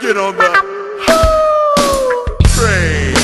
[0.00, 0.48] get on the
[2.48, 3.14] train.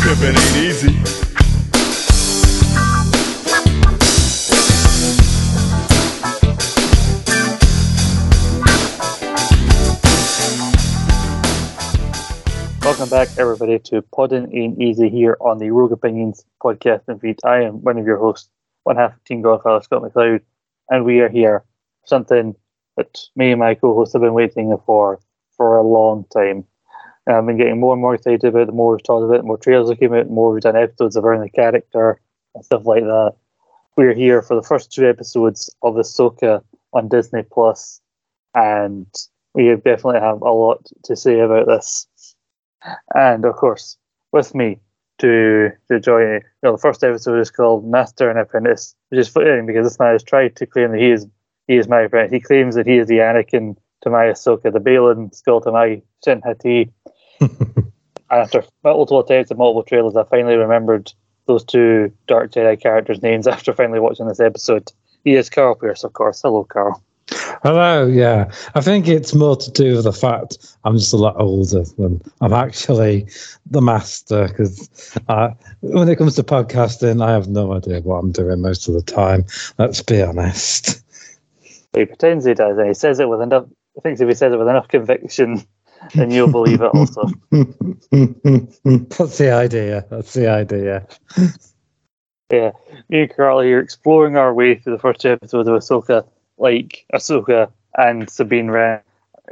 [0.00, 0.96] Pimpin' ain't easy.
[12.82, 17.38] Welcome back, everybody, to Podding Ain't Easy here on the Rogue Opinions podcast and feed.
[17.44, 18.48] I am one of your hosts,
[18.84, 20.40] one half of Team Godfather, Scott McLeod,
[20.90, 21.64] and we are here
[22.04, 22.54] something
[22.96, 25.20] that me and my co-host have been waiting for
[25.56, 26.64] for a long time.
[27.26, 29.34] And I've been getting more and more excited about it, the more we've talked about
[29.34, 31.50] it, the more trailers have came out, the more we've done episodes of earning the
[31.50, 32.20] character
[32.54, 33.34] and stuff like that.
[33.96, 38.00] We're here for the first two episodes of Ahsoka on Disney Plus,
[38.54, 39.06] and
[39.54, 42.06] we definitely have a lot to say about this.
[43.14, 43.96] And of course,
[44.32, 44.80] with me
[45.18, 49.28] to to join you know, the first episode is called Master and Apprentice, which is
[49.28, 51.26] fitting because this man has tried to claim that he is
[51.66, 52.32] he is my apprentice.
[52.32, 56.00] He claims that he is the Anakin to my Ahsoka, the Baylan Skoll to my
[56.24, 56.90] Shin Hati.
[58.30, 61.12] after multiple attempts and multiple trailers, I finally remembered
[61.46, 64.90] those two Dark Jedi characters' names after finally watching this episode.
[65.24, 66.42] He is Carl Pierce, of course.
[66.42, 67.02] Hello, Carl.
[67.62, 68.50] Hello, yeah.
[68.74, 72.22] I think it's more to do with the fact I'm just a lot older than
[72.40, 73.26] I'm actually
[73.66, 74.88] the master because
[75.80, 79.02] when it comes to podcasting, I have no idea what I'm doing most of the
[79.02, 79.44] time.
[79.78, 81.02] Let's be honest.
[81.94, 83.66] He pretends he does, and he says it with enough.
[83.96, 85.64] I think if he says it with enough conviction,
[86.14, 87.22] then you'll believe it also.
[87.50, 90.06] That's the idea.
[90.08, 91.06] That's the idea.
[92.50, 92.70] Yeah,
[93.08, 96.26] me and Carl are exploring our way through the first episode of Ahsoka,
[96.58, 99.00] like Ahsoka and Sabine Wren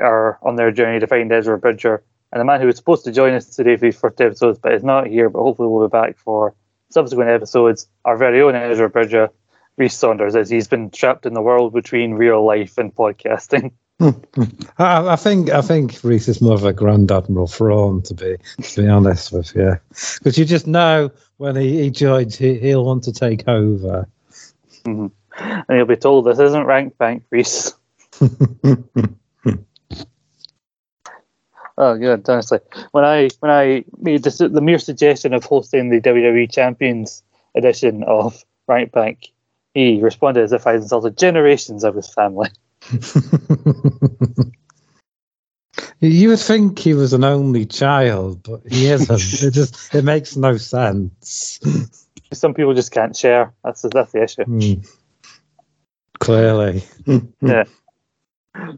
[0.01, 2.03] are on their journey to find Ezra Bridger.
[2.33, 4.73] And the man who was supposed to join us today for these first episodes, but
[4.73, 6.55] is not here, but hopefully we'll be back for
[6.91, 9.31] subsequent episodes, our very own Ezra Bridger,
[9.77, 13.73] Reese Saunders, as he's been trapped in the world between real life and podcasting.
[14.79, 18.37] I, I think I think Reese is more of a Grand Admiral Thrawn, to be
[18.63, 19.79] to be honest with you,
[20.19, 24.07] because you just know when he, he joins, he, he'll want to take over.
[24.85, 25.11] Mhm.
[25.39, 27.75] And he'll be told this isn't rank bank, Reese.
[31.79, 32.29] Oh, good.
[32.29, 32.59] Honestly,
[32.93, 37.23] when I when I made this, the mere suggestion of hosting the WWE Champions
[37.55, 39.31] edition of Rank Bank,
[39.75, 42.49] he responded as if I insulted generations of his family.
[46.01, 49.11] you would think he was an only child, but he isn't.
[49.45, 51.61] it just it makes no sense.
[52.33, 53.53] Some people just can't share.
[53.63, 54.45] That's the, that's the issue.
[54.45, 54.81] Hmm.
[56.19, 56.85] Clearly.
[57.41, 57.65] Yeah.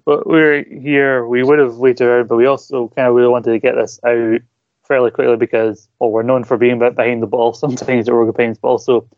[0.04, 1.26] But we're here.
[1.26, 4.00] We would have waited around, but we also kind of really wanted to get this
[4.04, 4.41] out
[4.88, 8.15] fairly quickly because, well, we're known for being a bit behind the ball sometimes at
[8.15, 9.09] Rogue Opinions, but also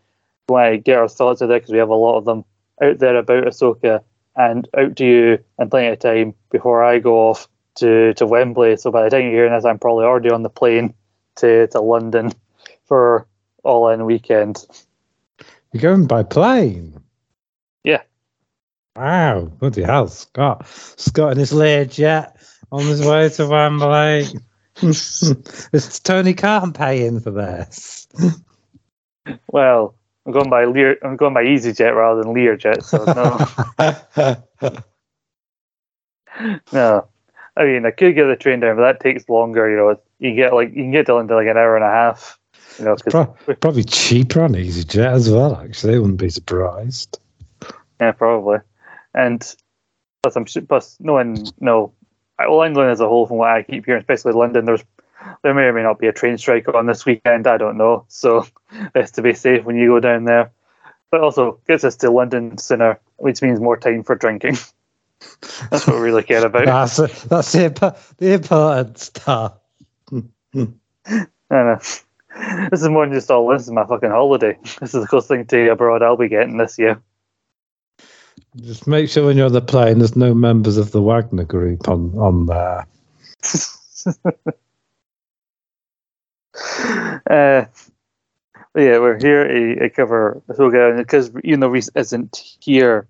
[0.48, 2.44] we want to get our thoughts out there because we have a lot of them
[2.82, 4.02] out there about Ahsoka
[4.36, 8.76] and out to you in plenty of time before I go off to, to Wembley.
[8.76, 10.94] So by the time you're hearing this, I'm probably already on the plane
[11.36, 12.32] to, to London
[12.84, 13.26] for
[13.64, 14.66] All In weekend.
[15.72, 17.00] You're going by plane.
[17.84, 18.02] Yeah.
[18.96, 20.66] Wow, bloody hell, Scott.
[20.96, 22.32] Scott and his Learjet
[22.72, 24.26] on his way to Wembley.
[24.82, 28.08] Is Tony Khan paying for this?
[29.52, 29.94] Well,
[30.26, 33.04] I'm going by Lear, I'm going by EasyJet rather than Learjet, so
[34.60, 34.82] no.
[36.72, 37.08] No,
[37.56, 39.68] I mean I could get the train down, but that takes longer.
[39.68, 41.88] You know, you get like you can get to London like an hour and a
[41.88, 42.38] half.
[42.78, 45.96] You know, Pro- probably cheaper on EasyJet as well, actually.
[45.96, 47.18] I wouldn't be surprised.
[48.00, 48.58] yeah, probably.
[49.14, 49.40] And
[50.22, 51.92] plus, I'm plus no one no.
[52.38, 54.82] Well, England as a whole, from what I keep hearing, especially London, there's
[55.42, 57.46] there may or may not be a train strike on this weekend.
[57.46, 58.04] I don't know.
[58.08, 58.46] So
[58.94, 60.50] best to be safe when you go down there.
[61.10, 64.56] But also gets us to London sooner, which means more time for drinking.
[65.70, 66.64] That's what we really care about.
[66.64, 69.58] That's, that's the, the important stuff.
[70.12, 70.76] I
[71.50, 71.78] know.
[72.70, 74.56] This is more than just all this is my fucking holiday.
[74.80, 77.02] This is the closest thing to abroad I'll be getting this year.
[78.56, 81.88] Just make sure when you're on the plane, there's no members of the Wagner group
[81.88, 82.86] on, on there.
[87.30, 87.64] uh,
[88.74, 93.06] yeah, we're here to, to cover and because even though Reese isn't here,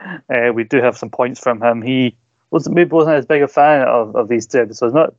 [0.00, 1.82] uh, we do have some points from him.
[1.82, 2.16] He
[2.50, 4.94] wasn't maybe wasn't as big a fan of, of these two episodes.
[4.94, 5.14] Not,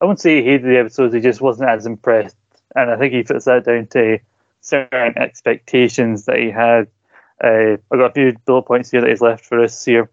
[0.00, 1.14] I wouldn't say he hated the episodes.
[1.14, 2.36] He just wasn't as impressed,
[2.74, 4.18] and I think he puts that down to
[4.60, 6.88] certain expectations that he had.
[7.42, 10.10] Uh, I've got a few bullet points here that he's left for us here.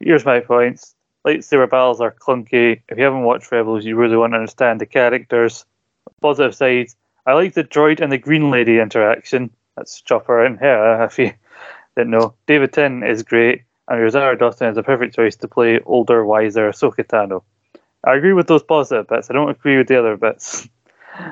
[0.00, 0.94] Here's my points.
[1.26, 2.82] Lightsaber battles are clunky.
[2.88, 5.64] If you haven't watched Rebels, you really want to understand the characters.
[6.20, 6.96] Positive sides.
[7.26, 9.50] I like the droid and the green lady interaction.
[9.76, 11.32] That's Chopper and her, if you
[11.96, 12.34] didn't know.
[12.46, 13.62] David Tin is great.
[13.88, 17.42] and Rosario Dawson is a perfect choice to play older, wiser Ahsoka.
[18.04, 19.30] I agree with those positive bits.
[19.30, 20.68] I don't agree with the other bits.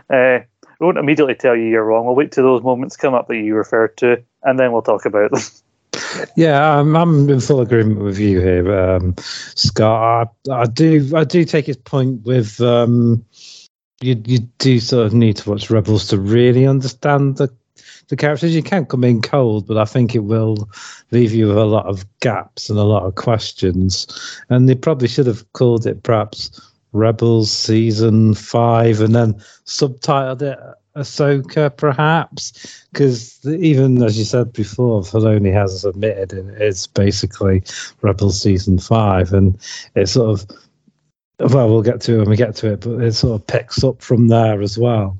[0.08, 0.38] Uh,
[0.84, 2.06] won't immediately tell you you're wrong.
[2.06, 5.04] We'll wait till those moments come up that you referred to, and then we'll talk
[5.04, 5.40] about them.
[6.36, 10.32] Yeah, I'm, I'm in full agreement with you here, um, Scott.
[10.50, 13.24] I, I do, I do take his point with um,
[14.00, 14.20] you.
[14.24, 17.52] You do sort of need to watch Rebels to really understand the
[18.08, 18.54] the characters.
[18.54, 20.68] You can't come in cold, but I think it will
[21.10, 24.06] leave you with a lot of gaps and a lot of questions.
[24.50, 26.60] And they probably should have called it perhaps
[26.94, 29.34] Rebels season five, and then
[29.66, 30.58] subtitled it
[30.96, 37.62] Ahsoka, perhaps, because even as you said before, Filoni has admitted it, it's basically
[38.00, 39.58] Rebels season five, and
[39.96, 40.46] it sort of
[41.52, 43.82] well, we'll get to it when we get to it, but it sort of picks
[43.82, 45.18] up from there as well.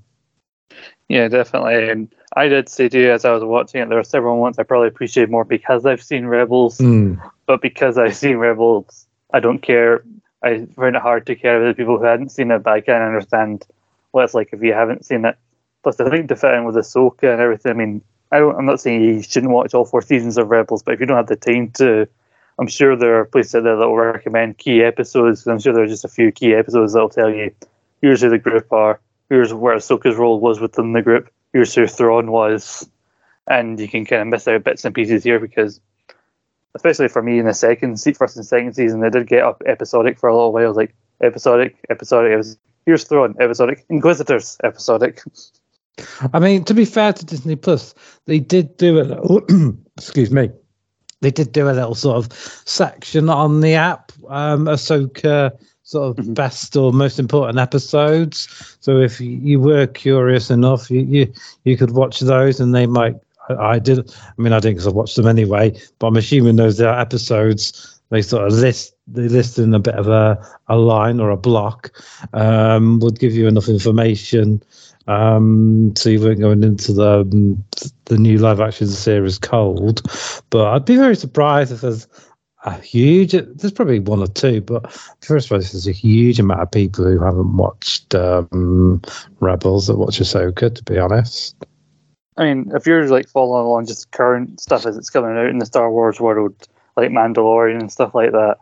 [1.09, 1.89] Yeah, definitely.
[1.89, 4.59] And I did say to you as I was watching it, there are several ones
[4.59, 7.21] I probably appreciate more because I've seen Rebels, Mm.
[7.47, 10.05] but because I've seen Rebels, I don't care.
[10.45, 12.81] I find it hard to care about the people who hadn't seen it, but I
[12.81, 13.65] can understand
[14.11, 15.37] what it's like if you haven't seen it.
[15.83, 18.81] Plus, I think to fit in with Ahsoka and everything, I mean, I I'm not
[18.81, 21.37] saying you shouldn't watch all four seasons of Rebels, but if you don't have the
[21.37, 22.07] time to,
[22.59, 25.47] I'm sure there are places out there that will recommend key episodes.
[25.47, 27.55] I'm sure there are just a few key episodes that will tell you
[28.01, 31.87] here's who the group are, here's where Ahsoka's role was within the group, here's who
[31.87, 32.89] Thrawn was,
[33.49, 35.81] and you can kind of miss out bits and pieces here because,
[36.75, 39.63] especially for me in the second, se- first and second season, they did get up
[39.67, 40.73] episodic for a little while.
[40.75, 42.33] Like episodic, episodic.
[42.33, 45.21] It was here's Thrawn, episodic, Inquisitors, episodic.
[46.33, 47.95] I mean, to be fair to Disney Plus,
[48.27, 49.41] they did do a little,
[49.97, 50.51] excuse me,
[51.21, 52.33] they did do a little sort of
[52.67, 55.53] section on the app, um, Ahsoka
[55.85, 56.35] sort of Mhm.
[56.35, 58.49] best or most important episodes.
[58.81, 61.33] So if you, you were curious enough, you, you
[61.65, 63.15] you could watch those, and they might.
[63.49, 64.11] I, did.
[64.11, 65.79] I mean, I didn't because I watched them anyway.
[65.99, 68.01] But I'm assuming those are episodes.
[68.11, 71.37] They sort of list they list in a bit of a, a line or a
[71.37, 71.91] block.
[72.33, 74.63] Um, would give you enough information
[75.07, 77.59] um, so you weren't going into the
[78.07, 80.03] the new live action series cold.
[80.51, 82.07] But I'd be very surprised if there's
[82.65, 83.33] a huge.
[83.33, 87.05] There's probably one or two, but first of all, there's a huge amount of people
[87.05, 89.03] who haven't watched um,
[89.41, 90.75] Rebels that watch Ahsoka.
[90.75, 91.57] To be honest,
[92.37, 95.59] I mean, if you're like following along just current stuff as it's coming out in
[95.59, 96.55] the Star Wars world,
[96.97, 98.59] like Mandalorian and stuff like that,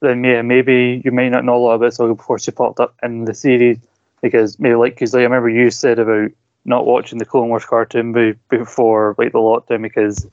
[0.00, 2.94] then yeah, maybe you might not know a lot about Ahsoka before she popped up
[3.02, 3.78] in the series.
[4.22, 6.30] Because maybe like, because like, I remember you said about
[6.64, 10.24] not watching the Clone Wars cartoon be- before like the lockdown because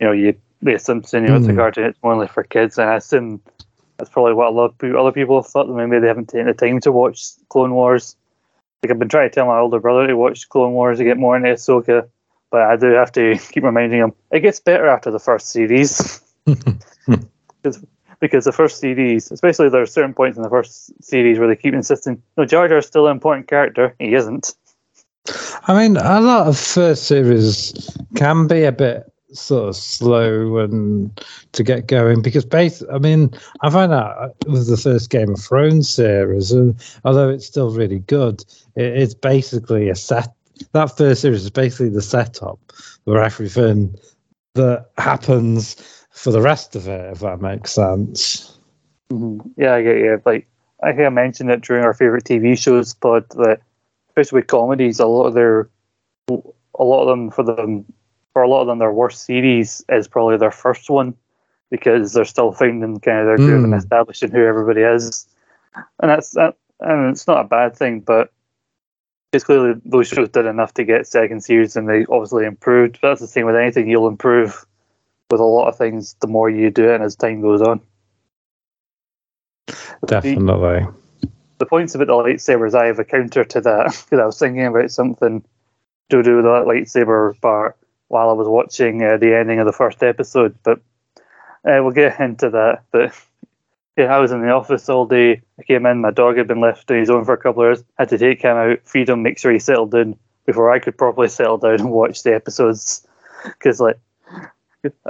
[0.00, 1.56] you know you the assumption you know it's a Mm.
[1.56, 3.40] cartoon it's only for kids and I assume
[3.98, 6.46] that's probably what a lot of other people have thought that maybe they haven't taken
[6.46, 8.16] the time to watch Clone Wars.
[8.82, 11.18] Like I've been trying to tell my older brother to watch Clone Wars to get
[11.18, 12.08] more into Ahsoka,
[12.50, 16.20] but I do have to keep reminding him it gets better after the first series.
[16.46, 17.84] because,
[18.20, 21.56] because the first series, especially there are certain points in the first series where they
[21.56, 23.94] keep insisting, no, Jar is still an important character.
[23.98, 24.54] He isn't.
[25.66, 31.20] I mean, a lot of first series can be a bit sort of slow and
[31.52, 33.30] to get going because base I mean
[33.62, 37.98] I find out with the first Game of Thrones series and although it's still really
[37.98, 38.40] good
[38.76, 40.35] it, it's basically a set
[40.72, 42.58] that first series is basically the setup
[43.04, 43.94] for everything
[44.54, 45.76] that happens
[46.10, 48.58] for the rest of it if that makes sense
[49.56, 50.20] Yeah, I get you.
[50.24, 50.48] Like
[50.82, 53.60] I think I mentioned it during our favorite TV shows, but that
[54.08, 55.68] especially with comedies, a lot of their,
[56.28, 57.84] a lot of them for them,
[58.32, 61.14] for a lot of them, their worst series is probably their first one
[61.70, 63.78] because they're still finding kind of their groove and Mm.
[63.78, 65.26] establishing who everybody is,
[66.00, 68.32] and that's that, and it's not a bad thing, but.
[69.36, 72.98] It's clearly those shows did enough to get second series, and they obviously improved.
[73.00, 74.64] But that's the same with anything; you'll improve
[75.30, 77.80] with a lot of things the more you do it, and as time goes on.
[80.06, 80.86] definitely
[81.58, 84.66] the points about the lightsabers, I have a counter to that because I was thinking
[84.66, 85.44] about something
[86.10, 87.76] to do with that lightsaber part
[88.08, 90.56] while I was watching uh, the ending of the first episode.
[90.62, 90.78] But
[91.64, 92.84] uh, we'll get into that.
[92.90, 93.14] But
[93.96, 95.42] yeah, I was in the office all day.
[95.58, 97.68] I came in, my dog had been left on his own for a couple of
[97.68, 97.84] hours.
[97.98, 100.98] had to take him out, feed him, make sure he settled down before I could
[100.98, 103.06] properly settle down and watch the episodes.
[103.44, 103.98] Because like.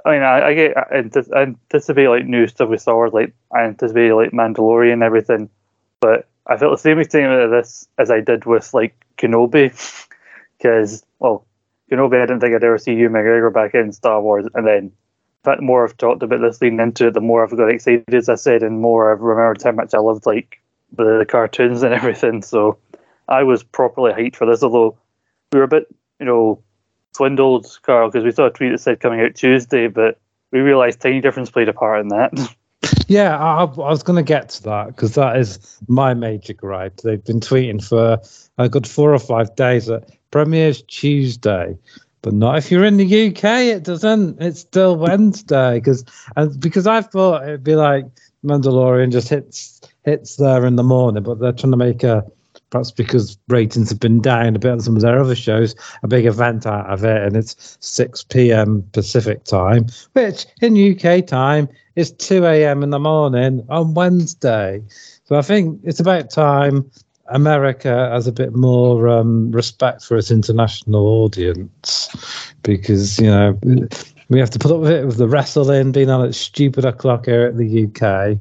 [0.07, 3.13] I mean, I, I get I antici- I anticipate like new stuff with Star Wars,
[3.13, 5.51] like I anticipate like Mandalorian and everything,
[6.01, 9.73] but I felt the same about this as I did with like Kenobi,
[10.57, 11.45] because well,
[11.91, 14.93] Kenobi, I didn't think I'd ever see Ewan McGregor back in Star Wars, and then
[15.55, 18.29] the more I've talked about this leading into it, the more I've got excited, as
[18.29, 20.61] I said, and more I've remembered how much I loved like
[20.93, 22.43] the cartoons and everything.
[22.43, 22.79] So
[23.29, 24.97] I was properly hyped for this, although
[25.53, 25.87] we were a bit,
[26.19, 26.63] you know,
[27.15, 30.19] swindled, Carl, because we saw a tweet that said coming out Tuesday, but
[30.53, 32.33] we realised tiny difference played a part in that.
[33.09, 36.99] Yeah, I, I was going to get to that because that is my major gripe.
[36.99, 38.21] They've been tweeting for
[38.59, 41.77] a good four or five days that premieres Tuesday,
[42.23, 43.45] but not if you're in the UK.
[43.45, 44.41] It doesn't.
[44.41, 46.05] It's still Wednesday because
[46.37, 48.07] and because I thought it'd be like
[48.45, 52.25] Mandalorian just hits hits there in the morning, but they're trying to make a
[52.71, 56.09] perhaps because ratings have been down a bit on some of their other shows, a
[56.09, 58.83] big event out of it, and it's 6 p.m.
[58.93, 62.83] Pacific time, which in UK time is 2 a.m.
[62.83, 64.83] in the morning on Wednesday.
[65.25, 66.91] So I think it's about time
[67.29, 73.59] America has a bit more um, respect for its international audience because, you know,
[74.29, 77.27] we have to put up with it with the wrestling being on at stupid o'clock
[77.27, 78.39] here at the UK.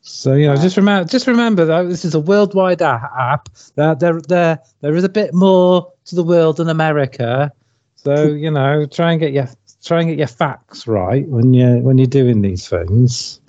[0.00, 3.48] So you know, just remember, just remember that this is a worldwide app.
[3.76, 7.52] That there, there, there is a bit more to the world than America.
[7.96, 9.48] So you know, try and get your
[9.84, 13.40] try and get your facts right when you when you're doing these things.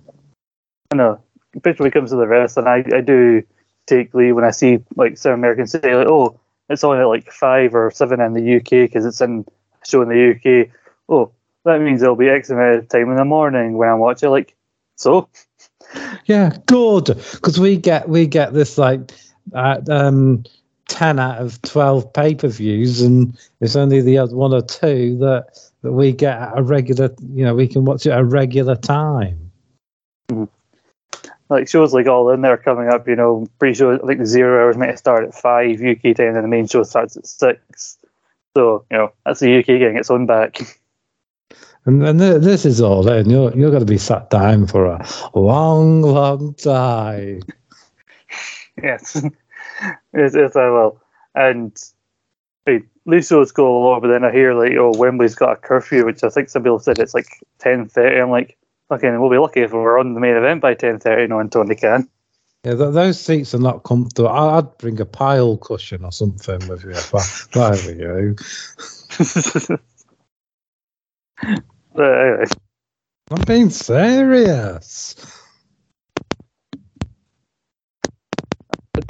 [0.92, 1.20] I know,
[1.56, 3.44] especially when it comes to the rest, and I, I do
[3.88, 7.32] take leave when I see like some Americans say like, oh, it's only at like
[7.32, 9.46] five or seven in the UK because it's in
[9.82, 10.70] a show in the UK.
[11.10, 11.32] Oh,
[11.66, 14.30] that means it'll be X amount of time in the morning when I watch it.
[14.30, 14.56] Like,
[14.96, 15.30] so
[16.26, 17.06] yeah, good.
[17.06, 19.12] Because we get we get this like
[19.54, 20.44] uh, um,
[20.88, 25.18] ten out of twelve pay per views, and it's only the other one or two
[25.20, 27.14] that that we get at a regular.
[27.34, 29.52] You know, we can watch it at a regular time.
[30.30, 30.46] Mm-hmm.
[31.54, 34.64] Like shows like All In there coming up, you know, pretty sure like the zero
[34.64, 37.98] hours might start at five UK time, and the main show starts at six.
[38.56, 40.60] So you know that's the UK getting its own back.
[41.86, 43.30] And, and this is all then.
[43.30, 45.06] You're, you're going to be sat down for a
[45.36, 47.42] long, long time.
[48.82, 49.22] yes.
[50.14, 51.02] yes, yes, I will.
[51.36, 51.78] And
[52.66, 56.24] hey, Luso's go along, but then I hear like, oh, Wembley's got a curfew, which
[56.24, 57.28] I think some people said it's like
[57.60, 58.20] ten thirty.
[58.20, 58.58] I'm like,
[58.94, 61.28] fucking, we'll be lucky if we're on the main event by ten thirty.
[61.28, 62.08] No, one Tony Khan.
[62.64, 64.30] Yeah, th- those seats are not comfortable.
[64.30, 66.94] I- would bring a pile cushion or something with you.
[67.54, 69.78] There we go.
[71.96, 72.46] But anyway.
[73.30, 75.16] I'm being serious.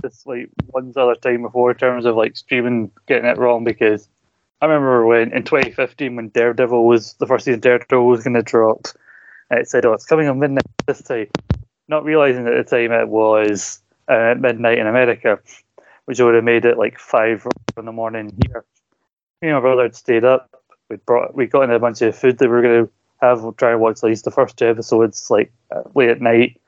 [0.02, 4.08] this like one other time before in terms of like streaming getting it wrong because
[4.62, 8.44] I remember when in 2015 when Daredevil was the first season Daredevil was going to
[8.44, 8.88] drop,
[9.60, 11.28] it said, "Oh, it's coming on midnight this time,"
[11.88, 15.40] not realizing at the time it was uh, midnight in America,
[16.06, 17.46] which would have made it like five
[17.78, 18.66] in the morning here.
[19.42, 22.16] Me and my brother had stayed up we brought we got in a bunch of
[22.16, 22.92] food that we were going to
[23.22, 23.42] have.
[23.42, 26.60] We'll try and watch at least the first two episodes like uh, late at night,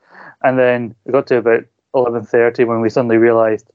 [0.42, 1.64] and then we got to about
[1.94, 3.70] eleven thirty when we suddenly realised,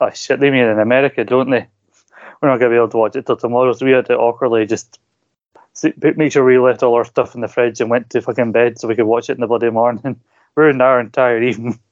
[0.00, 1.66] oh shit, they mean in America, don't they?
[2.40, 4.16] We're not going to be able to watch it till tomorrow, so we had to
[4.18, 4.98] awkwardly just
[6.16, 8.78] make sure we left all our stuff in the fridge and went to fucking bed
[8.78, 10.20] so we could watch it in the bloody morning.
[10.56, 11.80] We're in our entire evening.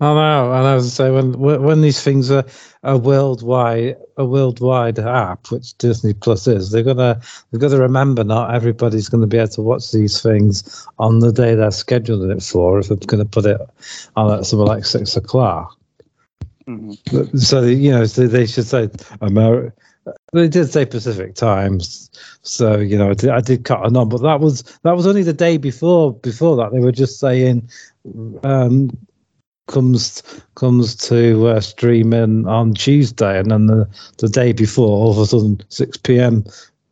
[0.00, 2.44] I know, and as I say, when when these things are
[2.82, 8.24] a worldwide a worldwide app, which Disney Plus is, they're gonna they've got to remember
[8.24, 12.36] not everybody's going to be able to watch these things on the day they're scheduling
[12.36, 12.80] it for.
[12.80, 13.60] If they're going to put it
[14.16, 15.78] on at something like six o'clock,
[16.66, 17.36] mm-hmm.
[17.36, 19.72] so you know, so they should say America.
[20.32, 22.10] They did say Pacific times,
[22.42, 25.22] so you know I did, I did cut on, but that was that was only
[25.22, 26.14] the day before.
[26.14, 27.68] Before that, they were just saying
[28.42, 28.90] um,
[29.66, 30.22] comes
[30.56, 35.26] comes to uh, streaming on Tuesday, and then the, the day before, all of a
[35.26, 36.44] sudden, six p.m.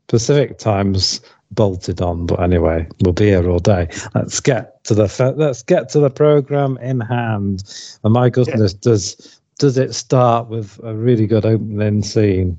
[0.07, 2.27] Pacific times bolted on.
[2.27, 3.89] But anyway, we'll be here all day.
[4.15, 7.65] Let's get to the let's get to the program in hand.
[8.05, 8.79] And my goodness, yeah.
[8.81, 12.59] does does it start with a really good opening scene?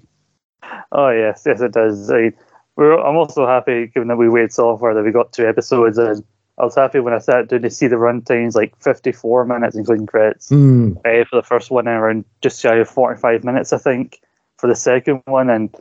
[0.91, 2.09] Oh yes, yes it does.
[2.09, 2.31] I,
[2.77, 6.23] I'm also happy, given that we waited so far, that we got two episodes and
[6.57, 10.05] I was happy when I sat down to see the runtimes like 54 minutes, including
[10.05, 10.95] credits, mm.
[10.97, 14.21] uh, for the first one, and around just shy of 45 minutes, I think,
[14.57, 15.49] for the second one.
[15.49, 15.75] And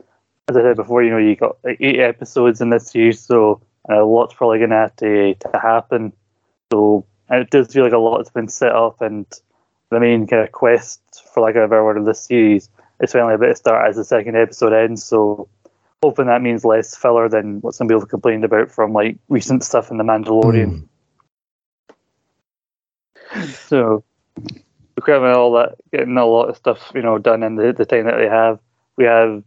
[0.47, 3.61] as I said before, you know, you got like, eight episodes in this series, so
[3.87, 6.11] a lot's probably going to have to to happen.
[6.71, 9.27] So it does feel like a lot's been set up, and
[9.91, 11.01] the main kind of quest,
[11.33, 12.69] for like a better word, of this series
[13.03, 15.03] is finally about to start as the second episode ends.
[15.03, 15.47] So
[16.01, 19.63] hoping that means less filler than what some people have complained about from like recent
[19.63, 20.87] stuff in The Mandalorian.
[23.33, 23.47] Mm.
[23.67, 24.03] So
[24.37, 27.85] we're cramming all that, getting a lot of stuff, you know, done in the, the
[27.85, 28.59] time that they have.
[28.95, 29.43] We have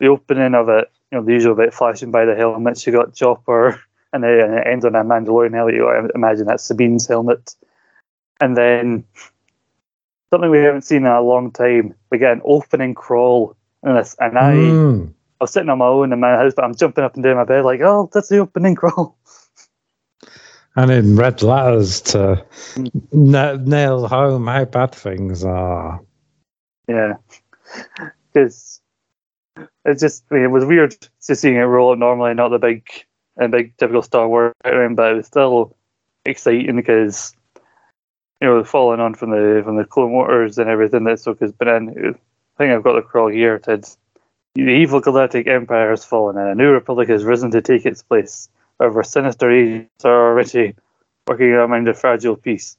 [0.00, 2.86] the opening of it, you know, the usual bit flashing by the helmets.
[2.86, 3.80] You got Chopper,
[4.12, 5.74] and then it ends on a Mandalorian helmet.
[5.74, 7.54] You imagine that's Sabine's helmet,
[8.40, 9.04] and then
[10.32, 11.94] something we haven't seen in a long time.
[12.10, 14.54] We get an opening crawl, and this, and I.
[14.54, 17.24] Mm I was sitting on my own in my house, but I'm jumping up and
[17.24, 19.18] down my bed like, oh, that's the opening crawl.
[20.76, 22.46] and in red letters to
[23.10, 26.00] na- nail home how bad things are.
[26.86, 27.14] Yeah,
[28.32, 28.80] because
[29.84, 30.96] it's just I mean, it was weird
[31.26, 32.88] just seeing it roll up normally, not the big
[33.36, 35.76] and big typical Star Wars, but it was still
[36.24, 37.34] exciting because
[38.42, 41.68] you know following on from the from the Clone Wars and everything that Ahsoka's been
[41.68, 41.88] in.
[41.88, 43.54] I think I've got the crawl here.
[43.54, 43.86] It said
[44.56, 48.02] the evil galactic empire has fallen, and a new republic has risen to take its
[48.02, 48.48] place.
[48.80, 50.74] However, sinister agents are already
[51.28, 52.76] working around a fragile peace.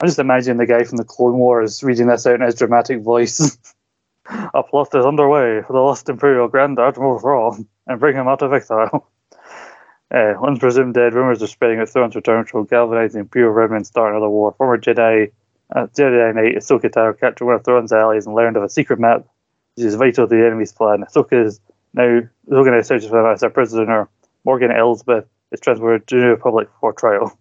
[0.00, 3.02] I'm just imagining the guy from the Clone Wars reading this out in his dramatic
[3.02, 3.58] voice.
[4.54, 8.42] a plot is underway for the lost Imperial Grand Admiral Thrawn and bring him out
[8.42, 9.08] of exile.
[10.12, 13.86] Uh, once presumed dead, rumors are spreading that Thrawn's return will galvanize the Imperial remnant
[13.86, 14.52] start another war.
[14.52, 15.32] Former Jedi
[15.74, 19.00] uh, Jedi Knight Ahsoka Tano captured one of Thrawn's allies and learned of a secret
[19.00, 19.24] map
[19.74, 21.02] which is vital to the enemy's plan.
[21.02, 21.60] Ahsoka is
[21.94, 24.08] now Ahsoka now searches for him as her prisoner.
[24.44, 27.38] Morgan Elsbeth is transported to the New Republic for trial.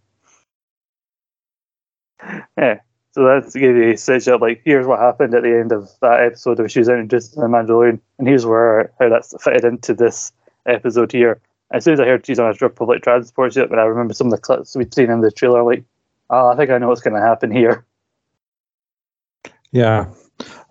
[2.58, 2.80] yeah,
[3.12, 5.90] so that's give you a set up like here's what happened at the end of
[6.02, 9.66] that episode of she was introduced in the Mandalorian, and here's where how that's fitted
[9.66, 10.32] into this
[10.66, 11.42] episode here.
[11.74, 14.28] As soon as I heard she's on a public transport ship, and I remember some
[14.28, 15.84] of the clips we'd seen in the trailer, like,
[16.30, 17.86] oh, I think I know what's going to happen here.
[19.72, 20.08] Yeah.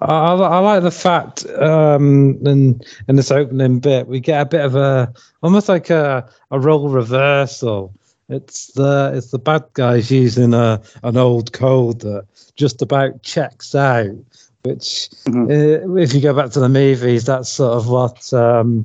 [0.00, 4.64] I, I like the fact um, in in this opening bit we get a bit
[4.64, 7.95] of a almost like a, a role reversal.
[8.28, 12.26] It's the it's the bad guys using a an old code that
[12.57, 14.16] just about checks out.
[14.62, 15.95] Which, mm-hmm.
[15.95, 18.85] uh, if you go back to the movies, that's sort of what um,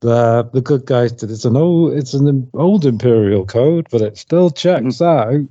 [0.00, 1.30] the the good guys did.
[1.30, 5.04] It's an old it's an old imperial code, but it still checks mm-hmm.
[5.04, 5.48] out.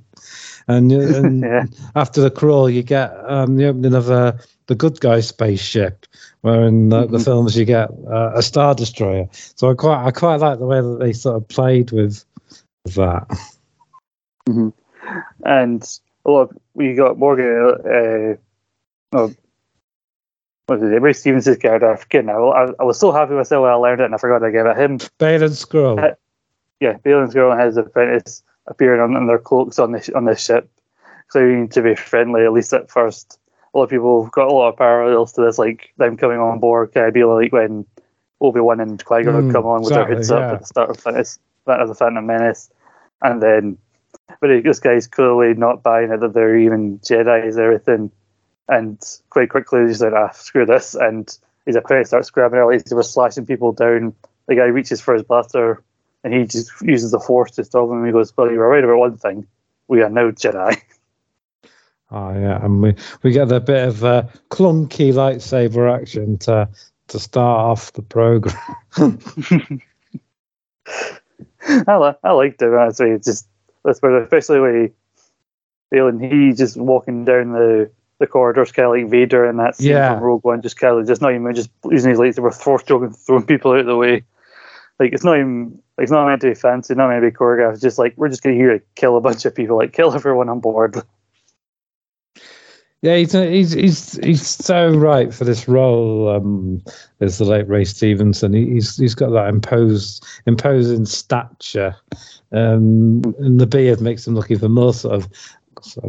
[0.70, 1.64] And, and yeah.
[1.94, 6.06] after the crawl, you get um, the opening of a the good guy spaceship,
[6.42, 7.12] where in the, mm-hmm.
[7.12, 9.28] the films you get uh, a star destroyer.
[9.32, 12.24] So I quite I quite like the way that they sort of played with,
[12.84, 13.26] that.
[14.48, 14.68] Mm-hmm.
[15.44, 18.38] And well, we got Morgan.
[19.12, 19.34] Uh, oh,
[20.68, 21.02] what it?
[21.02, 21.92] Ray Stevens' character.
[21.92, 22.50] I forget now.
[22.50, 24.52] I, I was so happy with it when I learned it, and I forgot to
[24.52, 24.98] give it him.
[25.18, 26.02] Baylan Skoll.
[26.02, 26.14] Uh,
[26.80, 30.44] yeah, Baylan Skoll and his apprentice appearing on, on their cloaks on this on this
[30.44, 30.70] ship,
[31.28, 33.38] claiming to be friendly at least at first
[33.74, 36.38] a lot of people have got a lot of parallels to this, like them coming
[36.38, 37.84] on board, kind of be like when
[38.40, 40.36] Obi Wan and Qui Gon mm, come on with exactly, their hoods yeah.
[40.36, 41.24] up at the start of Phantom,
[41.66, 42.70] of the Phantom Menace,
[43.22, 43.78] and then,
[44.40, 48.10] but this guy's clearly not buying it that they're even Jedi's everything,
[48.68, 52.94] and quite quickly he's like, ah, screw this, and his apprentice starts grabbing out, they
[52.94, 54.14] were slashing people down.
[54.46, 55.82] The guy reaches for his blaster,
[56.24, 58.04] and he just uses the Force to stop him.
[58.04, 59.46] He goes, "Well, you were right about one thing.
[59.88, 60.80] We are now Jedi."
[62.10, 66.66] Oh yeah, and we we get a bit of uh, clunky lightsaber action to
[67.08, 68.56] to start off the program.
[71.86, 73.10] I li- I liked it honestly.
[73.10, 73.46] It's just
[73.84, 74.94] especially when
[75.90, 79.90] and he just walking down the the corridors, kind of like Vader in that scene
[79.90, 80.14] yeah.
[80.14, 83.12] from Rogue One, just kind of just not even just using his lightsaber, force choking,
[83.12, 84.24] throwing people out of the way.
[84.98, 87.36] Like it's not even like it's not meant to be fancy, not meant to be
[87.36, 87.74] choreographed.
[87.74, 90.12] It's just like we're just gonna here to kill a bunch of people, like kill
[90.12, 91.02] everyone on board.
[93.00, 96.82] Yeah, he's he's he's he's so right for this role um,
[97.20, 98.52] as the late Ray Stevenson.
[98.52, 101.94] He's he's got that imposed imposing stature,
[102.50, 105.28] um, and the beard makes him look even more sort of,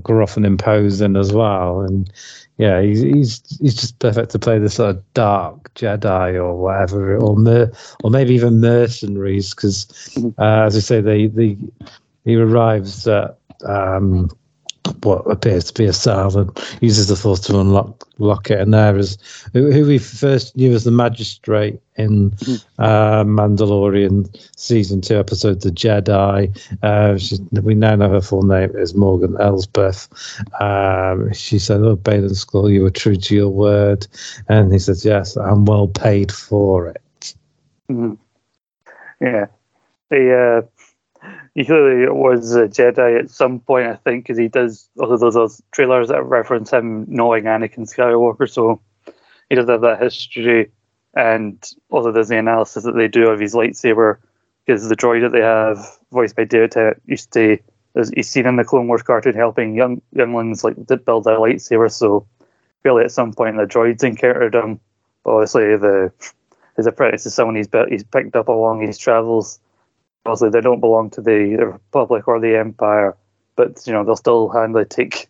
[0.04, 1.82] gruff and imposing as well.
[1.82, 2.12] And
[2.58, 7.18] yeah, he's he's he's just perfect to play the sort of dark Jedi or whatever,
[7.18, 7.72] or mer-
[8.04, 10.40] or maybe even mercenaries, because mm-hmm.
[10.42, 11.58] uh, as I say, they the
[12.26, 13.38] he arrives at.
[13.66, 14.32] Um,
[15.04, 18.60] what appears to be a cell and uses the force to unlock lock it.
[18.60, 19.18] And there is
[19.54, 22.56] who, who we first knew as the magistrate in hmm.
[22.78, 26.56] uh, Mandalorian season two episode The Jedi.
[26.84, 30.08] Uh, she, we now know her full name is Morgan Elsbeth.
[30.62, 34.08] Um, she said, "Oh, Baylan Skoll, you were true to your word,"
[34.48, 37.36] and he says, "Yes, I'm well paid for it."
[37.90, 38.14] Mm-hmm.
[39.22, 39.48] Yeah,
[40.10, 40.79] the uh,
[41.56, 45.34] he clearly was a Jedi at some point, I think, because he does also those,
[45.34, 48.82] those trailers that reference him knowing Anakin Skywalker, so
[49.50, 50.72] he does have that history.
[51.16, 54.18] And also, there's the analysis that they do of his lightsaber,
[54.66, 55.80] because the droid that they have,
[56.12, 57.58] voiced by David Tennant, used to
[58.14, 61.92] he's seen in the Clone Wars cartoon helping young younglings like build their lightsaber.
[61.92, 62.28] So,
[62.84, 64.80] really, at some point, the droids encountered him.
[65.24, 66.12] But obviously, the
[66.78, 69.60] his apprentice is someone he's he's picked up along his travels
[70.26, 73.16] obviously they don't belong to the, Republic or the Empire,
[73.56, 75.28] but you know they'll still handily take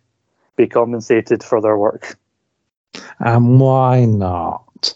[0.56, 2.18] be compensated for their work.
[3.20, 4.94] And why not?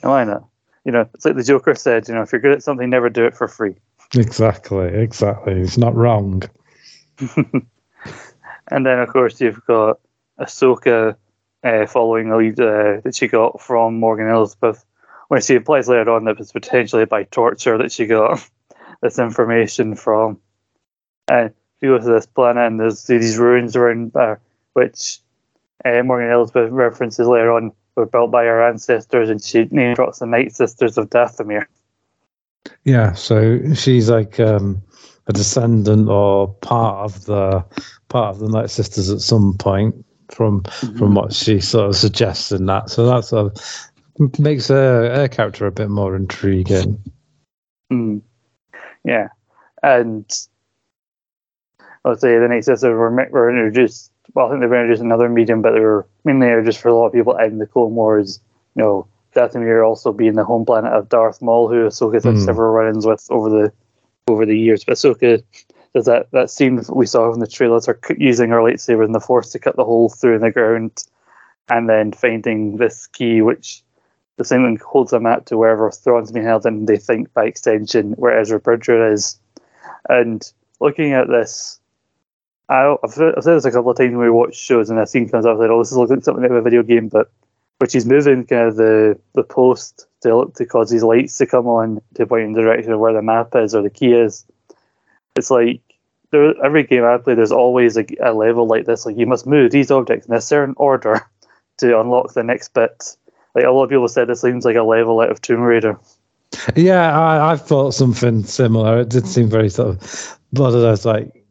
[0.00, 0.44] Why not?
[0.84, 2.08] You know, it's like the Joker said.
[2.08, 3.76] You know, if you're good at something, never do it for free.
[4.14, 5.60] Exactly, exactly.
[5.60, 6.42] It's not wrong.
[7.36, 10.00] and then, of course, you've got
[10.38, 11.16] Ahsoka
[11.62, 14.84] uh, following the lead uh, that she got from Morgan Elsbeth,
[15.28, 18.48] when she implies later on that it was potentially by torture that she got
[19.02, 20.38] this information from.
[21.28, 24.40] And she goes to this planet, and there's these ruins around there,
[24.74, 25.18] which
[25.84, 30.18] uh, Morgan Elsbeth references later on were built by her ancestors, and she name drops
[30.18, 31.66] the Night Sisters of Dathomir.
[32.84, 34.82] Yeah, so she's like um,
[35.26, 37.64] a descendant or part of the
[38.08, 39.94] part of the Night Sisters at some point
[40.30, 40.98] from mm-hmm.
[40.98, 42.90] from what she sort of suggests in that.
[42.90, 47.02] So that sort of makes her, her character a bit more intriguing.
[47.92, 48.22] Mm.
[49.04, 49.28] Yeah,
[49.82, 50.24] and
[52.04, 54.10] I'd say the Night Sisters were, were introduced.
[54.34, 56.94] Well, I think they were introduced another medium, but they were mainly just for a
[56.94, 58.40] lot of people in the Clone Wars.
[58.76, 62.44] You know, Dathomir also being the home planet of Darth Maul, who Ahsoka's had mm.
[62.44, 63.72] several run-ins with over the
[64.28, 64.84] over the years.
[64.84, 65.42] But Ahsoka
[65.94, 69.20] does that that scene we saw in the trailers, her using her lightsaber in the
[69.20, 71.04] Force to cut the hole through in the ground,
[71.68, 73.82] and then finding this key, which
[74.40, 77.44] the same thing holds a map to wherever Thrawn's been held, and they think by
[77.44, 79.38] extension where Ezra Bridger is.
[80.08, 80.42] And
[80.80, 81.78] looking at this,
[82.70, 85.28] I, have said this a couple of times when we watch shows, and a scene
[85.28, 87.30] comes up like, "Oh, this is looking something like a video game," but
[87.80, 91.66] which he's moving kind of the the post to to cause these lights to come
[91.66, 94.46] on to point in the direction of where the map is or the key is.
[95.36, 95.82] It's like
[96.30, 99.04] there, every game I play, there's always a, a level like this.
[99.04, 101.28] Like you must move these objects in a certain order
[101.76, 103.18] to unlock the next bit.
[103.54, 105.98] Like a lot of people said, this seems like a level out of Tomb Raider.
[106.76, 109.00] Yeah, I, I thought something similar.
[109.00, 111.44] It did seem very sort of one of those like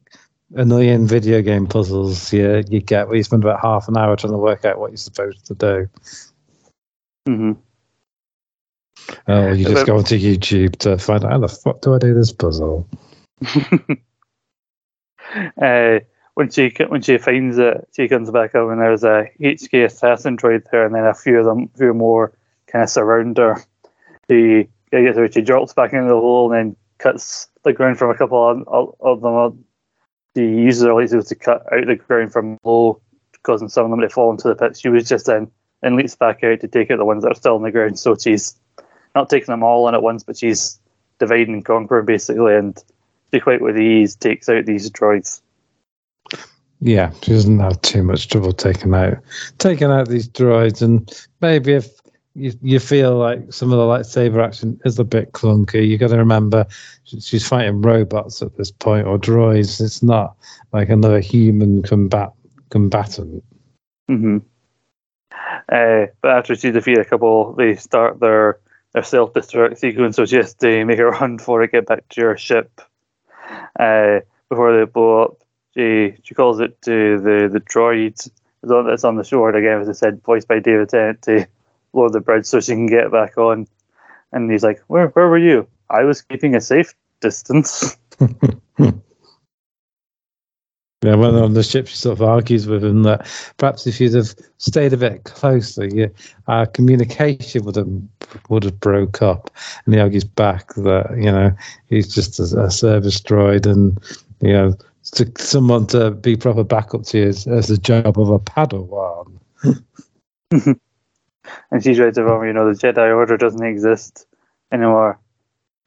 [0.55, 4.33] annoying video game puzzles you, you get where you spend about half an hour trying
[4.33, 5.89] to work out what you're supposed to do.
[7.27, 7.51] Mm-hmm.
[9.27, 12.13] Oh, you just go onto YouTube to find out how the fuck do I do
[12.13, 12.87] this puzzle?
[15.61, 15.99] uh,
[16.39, 20.37] when she when she finds it, she comes back up and there's a HK assassin
[20.37, 22.31] droid there, and then a few of them, few more
[22.67, 23.61] kind of surround her.
[24.29, 28.11] She, gets her, she drops back into the hole and then cuts the ground from
[28.11, 29.65] a couple of, of them
[30.37, 33.01] she uses her lightsaber to cut out the ground from below,
[33.43, 34.77] causing some of them to fall into the pit.
[34.77, 37.35] She was just in and leaps back out to take out the ones that are
[37.35, 37.99] still on the ground.
[37.99, 38.57] So she's
[39.13, 40.79] not taking them all in at once, but she's
[41.17, 42.81] dividing and conquering basically, and
[43.33, 45.41] she quite with ease takes out these droids.
[46.81, 49.17] Yeah, she doesn't have too much trouble taking out
[49.57, 51.11] taking out these droids, and
[51.41, 51.99] maybe if
[52.35, 55.87] you, you feel like some of the lightsaber action is a bit clunky.
[55.87, 56.65] You got to remember
[57.03, 59.81] she's fighting robots at this point or droids.
[59.81, 60.37] It's not
[60.71, 62.31] like another human combat
[62.69, 63.43] combatant.
[64.09, 64.37] Mm-hmm.
[65.71, 68.59] Uh, but after she defeats a couple, they start their
[68.93, 72.21] their self destruct sequence, so just to make a run for it, get back to
[72.21, 72.81] your ship.
[73.79, 75.37] Uh, before they blow up,
[75.79, 78.29] she she calls it to the the droid
[78.61, 81.47] that's on the shore again, as I said, voiced by David Tennant to
[81.93, 83.67] lower the bridge so she can get back on.
[84.31, 85.67] And he's like, "Where where were you?
[85.89, 87.97] I was keeping a safe distance."
[91.01, 94.15] Yeah, when on the ship, she sort of argues with him that perhaps if you'd
[94.15, 96.13] have stayed a bit closer, you,
[96.47, 97.87] our communication would have
[98.49, 99.49] would have broke up.
[99.85, 101.55] And he argues back that you know
[101.87, 103.97] he's just a, a service droid, and
[104.41, 104.77] you know
[105.11, 109.39] to someone to be proper backup to you is, is the job of a padawan.
[111.71, 114.25] and she's right to him, you know, the Jedi Order doesn't exist
[114.71, 115.19] anymore.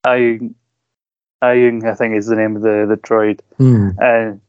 [0.04, 0.54] Huyang,
[1.42, 3.94] Huyang, I think is the name of the the droid, mm.
[3.98, 4.40] and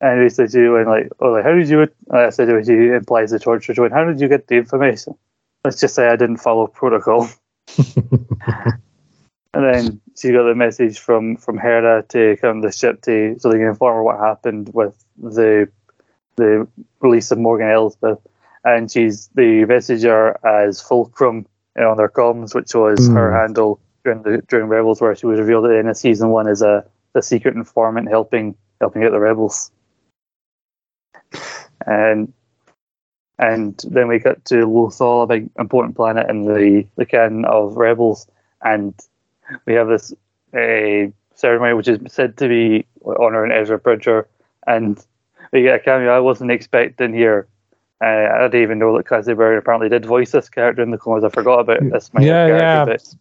[0.00, 1.88] and we said to you, and like, oh, like, how did you?
[2.10, 3.92] I said to you, implies the torture droid.
[3.92, 5.14] How did you get the information?
[5.64, 7.28] Let's just say I didn't follow protocol.
[7.78, 8.74] and
[9.54, 13.50] then she got the message from from Hera to come to the ship to so
[13.50, 15.68] they can inform her what happened with the
[16.36, 16.66] the
[17.00, 18.20] release of Morgan Elsbeth
[18.64, 21.46] and she's the messenger as Fulcrum
[21.76, 23.14] on their comms, which was mm.
[23.14, 26.30] her handle during the during Rebels, where she was revealed at the end of season
[26.30, 29.70] one as a the secret informant helping helping out the rebels.
[31.86, 32.32] And
[33.38, 37.76] and then we got to Lothal, a big important planet in the the canon of
[37.76, 38.26] Rebels,
[38.62, 38.94] and
[39.66, 40.12] we have this
[40.54, 44.28] a uh, ceremony which is said to be honoring Ezra Bridger,
[44.66, 45.04] and
[45.52, 47.48] we get a cameo I wasn't expecting here
[48.04, 50.98] uh, I didn't even know that Clancy Brown apparently did voice this character in the
[50.98, 52.10] Clone I forgot about this.
[52.18, 52.84] Yeah, yeah.
[52.84, 53.14] Bit.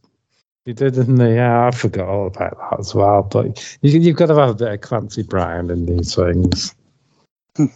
[0.65, 1.35] You did, didn't he?
[1.35, 3.23] Yeah, I forgot all about that as well.
[3.23, 6.75] But you, you've got to have a bit of Clancy Brown in these things.
[7.57, 7.69] and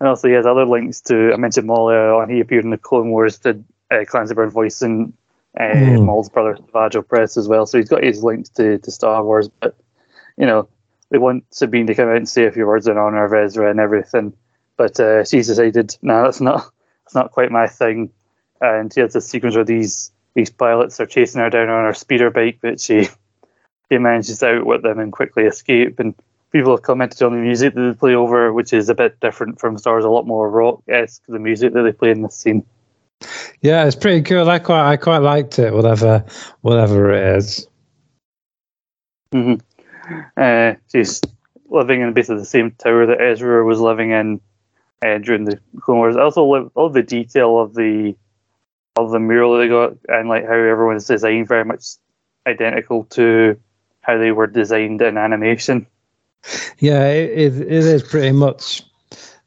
[0.00, 1.32] also, he has other links to.
[1.32, 2.30] I mentioned Maul on.
[2.30, 3.38] He appeared in the Clone Wars.
[3.38, 5.12] Did uh, Clancy Brown voicing
[5.58, 6.04] uh, mm.
[6.04, 7.66] Maul's brother Savage Opress as well.
[7.66, 9.48] So he's got his links to, to Star Wars.
[9.48, 9.76] But
[10.36, 10.68] you know,
[11.10, 13.70] they want Sabine to come out and say a few words in honor of Ezra
[13.70, 14.32] and everything,
[14.76, 16.70] but uh, she's decided, no, that's not
[17.04, 18.10] that's not quite my thing.
[18.60, 21.94] And she has a sequence where these these pilots are chasing her down on her
[21.94, 23.08] speeder bike, but she
[23.90, 25.98] she manages to outwit them and quickly escape.
[25.98, 26.14] And
[26.52, 29.58] people have commented on the music that they play over, which is a bit different
[29.58, 31.22] from Star Wars, a lot more rock esque.
[31.28, 32.64] The music that they play in this scene.
[33.60, 34.48] Yeah, it's pretty cool.
[34.48, 35.72] I quite I quite liked it.
[35.72, 36.24] Whatever
[36.62, 37.66] whatever it is.
[39.32, 39.54] Mm-hmm.
[40.36, 41.20] Uh, she's
[41.68, 44.40] living in basically the same tower that Ezra was living in
[45.04, 46.16] uh, during the Clone Wars.
[46.16, 48.16] I also love all the detail of the
[48.96, 51.84] of the mural they got and like how everyone's designed very much
[52.46, 53.58] identical to
[54.00, 55.86] how they were designed in animation.
[56.78, 58.82] Yeah, it, it, it is pretty much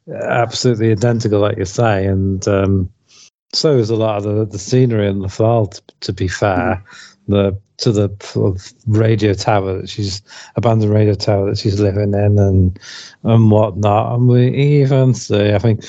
[0.08, 2.88] absolutely identical, like you say, and um,
[3.54, 5.66] so is a lot of the, the scenery in the fall.
[5.66, 6.82] To, to be fair, mm.
[7.28, 10.22] the to the radio tower that she's
[10.56, 12.78] abandoned radio tower that she's living in and
[13.22, 14.14] and whatnot.
[14.14, 15.84] And we even see, I think,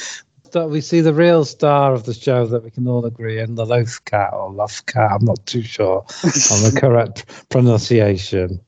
[0.52, 3.56] that we see the real star of the show that we can all agree in
[3.56, 5.12] the loaf cat or loaf cat.
[5.12, 8.60] I'm not too sure on the correct pronunciation.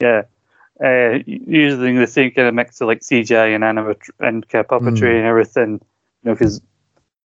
[0.00, 0.22] Yeah.
[0.82, 5.18] Uh, using the same kind of mix of like CGI and animat and puppetry mm.
[5.18, 5.80] and everything, you
[6.24, 6.60] know, because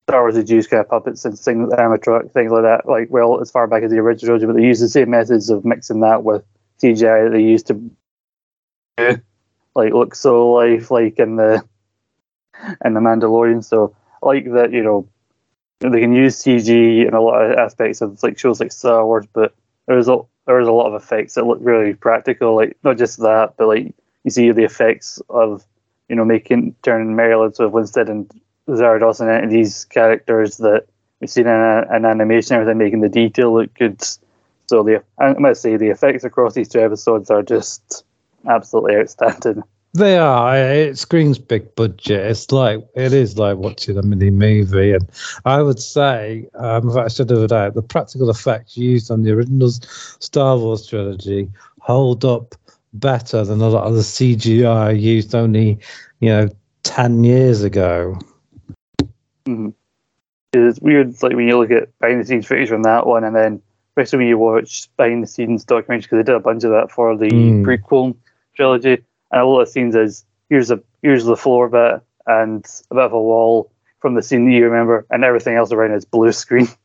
[0.08, 3.40] Star Wars had used kind of puppets and things, animatronic things like that, like well
[3.40, 5.98] as far back as the original, trilogy, but they use the same methods of mixing
[6.00, 6.44] that with
[6.80, 7.90] CGI that they used to
[9.74, 11.64] like look so life like in the
[12.84, 13.64] in the Mandalorian.
[13.64, 15.08] So like that, you know,
[15.80, 19.26] they can use CG in a lot of aspects of like shows like Star Wars,
[19.32, 19.54] but
[19.86, 22.54] there's a there's a lot of effects that look really practical.
[22.54, 23.92] Like not just that, but like
[24.22, 25.66] you see the effects of
[26.08, 28.30] you know making turning Merlin into Winstead and
[28.68, 30.86] Zardos and these characters that
[31.20, 34.02] we've seen in an animation, everything making the detail look good.
[34.68, 38.04] So the I must say the effects across these two episodes are just
[38.48, 39.62] absolutely outstanding.
[39.94, 40.54] They are.
[40.54, 42.26] It screams big budget.
[42.26, 45.08] It's like it is like watching a mini movie, and
[45.46, 49.70] I would say, um, I the other day, the practical effects used on the original
[49.70, 51.48] Star Wars trilogy
[51.80, 52.54] hold up
[52.92, 55.78] better than a lot of the CGI used only,
[56.20, 56.48] you know,
[56.82, 58.18] ten years ago.
[59.46, 59.68] Mm-hmm.
[60.52, 63.36] It's weird, like when you look at behind the scenes footage from that one, and
[63.36, 66.70] then especially when you watch behind the scenes documentaries, because they did a bunch of
[66.70, 67.64] that for the mm.
[67.64, 68.16] prequel
[68.54, 72.94] trilogy, and a lot of scenes is here's a here's the floor bit and a
[72.94, 76.04] bit of a wall from the scene that you remember, and everything else around is
[76.04, 76.68] blue screen.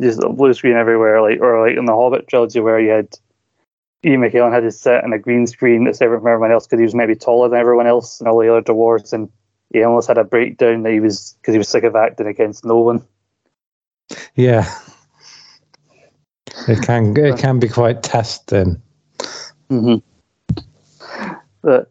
[0.00, 3.08] Just a blue screen everywhere, like or like in the Hobbit trilogy where you had
[4.04, 6.78] Ian McKellen had to sit in a green screen that's separate from everyone else because
[6.78, 9.30] he was maybe taller than everyone else and all the other dwarves and
[9.74, 12.64] he almost had a breakdown that he was because he was sick of acting against
[12.64, 13.04] no one.
[14.36, 14.72] Yeah,
[16.68, 18.80] it can it can be quite testing.
[19.70, 19.96] Mm-hmm.
[21.62, 21.90] But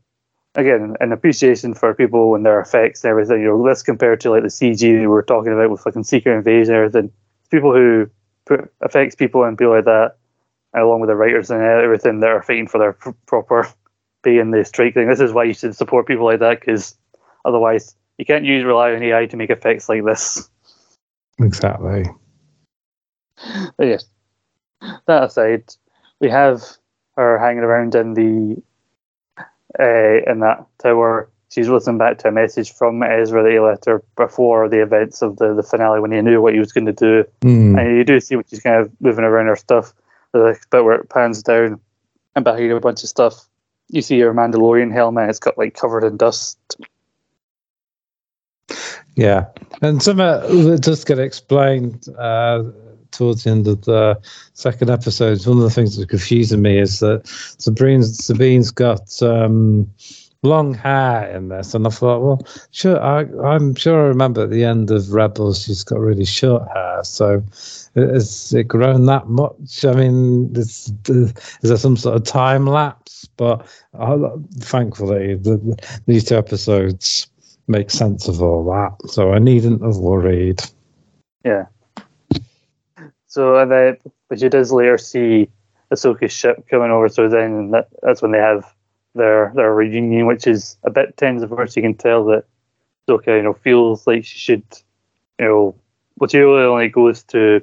[0.55, 3.41] again, an appreciation for people and their effects and everything.
[3.41, 6.37] You know, let's compare to like the CG we were talking about with fucking Secret
[6.37, 7.11] Invasion and everything.
[7.51, 8.09] People who
[8.45, 10.15] put affects people and people like that,
[10.73, 13.67] along with the writers and everything that are fighting for their pr- proper
[14.23, 15.09] pay in the strike thing.
[15.09, 16.95] This is why you should support people like that because
[17.45, 20.49] Otherwise, you can't use rely on AI to make effects like this.
[21.39, 22.05] Exactly.
[23.77, 24.05] But yes,
[25.07, 25.63] that aside,
[26.19, 26.63] we have
[27.17, 28.61] her hanging around in the
[29.79, 31.29] uh, in that tower.
[31.49, 35.21] She's listening back to a message from Ezra that he left her before the events
[35.21, 37.23] of the, the finale when he knew what he was going to do.
[37.41, 37.79] Mm.
[37.79, 39.93] And you do see when she's kind of moving around her stuff.
[40.31, 41.79] The bit where it pans down
[42.35, 43.47] and behind a bunch of stuff,
[43.89, 45.29] you see her Mandalorian helmet.
[45.29, 46.57] It's got like covered in dust.
[49.15, 49.45] Yeah,
[49.81, 52.63] and some uh, just get explained uh,
[53.11, 54.19] towards the end of the
[54.53, 55.45] second episode.
[55.45, 57.27] One of the things that's confusing me is that
[57.59, 59.87] Sabine's Sabine's got um,
[60.41, 64.49] long hair in this, and I thought, well, sure, I, I'm sure I remember at
[64.49, 67.03] the end of Rebels, she's got really short hair.
[67.03, 67.43] So,
[67.95, 69.85] is it grown that much?
[69.85, 73.29] I mean, is, is there some sort of time lapse?
[73.37, 77.27] But uh, thankfully, the, these two episodes
[77.67, 79.09] make sense of all that.
[79.09, 80.61] So I needn't have worried.
[81.43, 81.65] Yeah.
[83.27, 83.97] So then,
[84.29, 85.49] but she does later see
[85.91, 87.09] Ahsoka's ship coming over.
[87.09, 88.71] So then that, that's when they have
[89.15, 91.43] their their reunion, which is a bit tense.
[91.43, 92.45] Of course, you can tell that
[93.07, 94.63] Ahsoka, you know, feels like she should,
[95.39, 95.75] you know,
[96.17, 97.61] but she really only goes to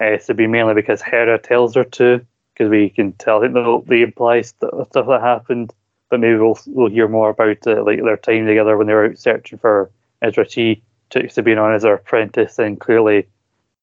[0.00, 2.24] uh, Sabine mainly because Hera tells her to.
[2.54, 5.72] Because we can tell, I think the, the implied stuff that happened
[6.10, 9.06] but maybe we'll we'll hear more about uh, like their time together when they were
[9.06, 9.90] out searching for
[10.22, 10.48] Ezra.
[10.48, 13.28] She took Sabine on as her apprentice, and clearly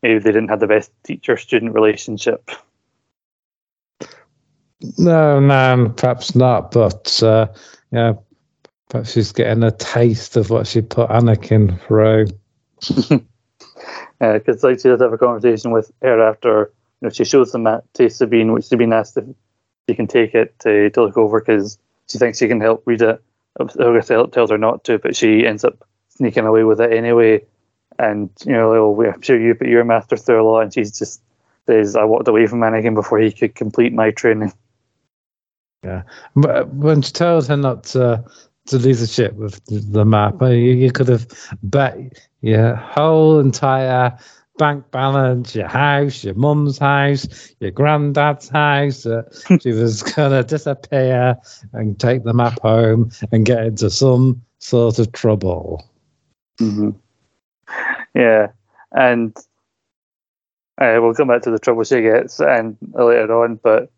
[0.02, 2.50] maybe they didn't have the best teacher-student relationship.
[4.98, 6.72] No, no, perhaps not.
[6.72, 7.48] But uh,
[7.92, 8.14] yeah,
[8.90, 12.28] perhaps she's getting a taste of what she put Anakin through.
[14.20, 17.64] because like she does have a conversation with her after you know she shows them
[17.64, 19.26] that to Sabine, which Sabine asked if
[19.88, 21.78] she can take it to, to look over because
[22.10, 23.22] she thinks she can help read it.
[23.58, 27.44] Helga tells her not to, but she ends up sneaking away with it anyway.
[27.98, 30.74] And you know, oh, well, I'm sure you put your master through a lot, and
[30.74, 31.22] she's just
[31.66, 34.52] says, "I walked away from Anakin before he could complete my training."
[35.84, 36.04] Yeah,
[36.36, 38.24] but uh, when she tells her not to
[38.68, 41.28] to lose the ship with the map, uh, you, you could have
[41.64, 41.98] bet
[42.42, 44.18] your whole entire
[44.58, 49.06] bank balance, your house, your mum's house, your granddad's house.
[49.06, 49.24] Uh,
[49.62, 51.38] she was going to disappear
[51.74, 55.88] and take the map home and get into some sort of trouble.
[56.60, 56.92] Mm-hmm.
[58.14, 58.48] Yeah,
[58.92, 59.36] and
[60.78, 63.92] uh, we'll come back to the trouble she gets and later on, but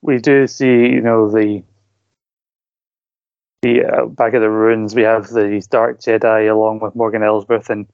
[0.00, 1.62] we do see, you know, the
[3.62, 4.94] the uh, back of the ruins.
[4.94, 7.86] We have the Dark Jedi along with Morgan Elsbeth and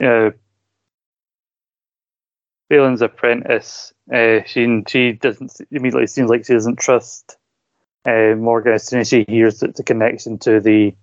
[0.00, 0.32] you know
[2.70, 3.92] Baylan's apprentice.
[4.12, 7.36] Uh, she she doesn't immediately seems like she doesn't trust
[8.06, 10.94] uh, Morgan as soon as she hears the, connection to the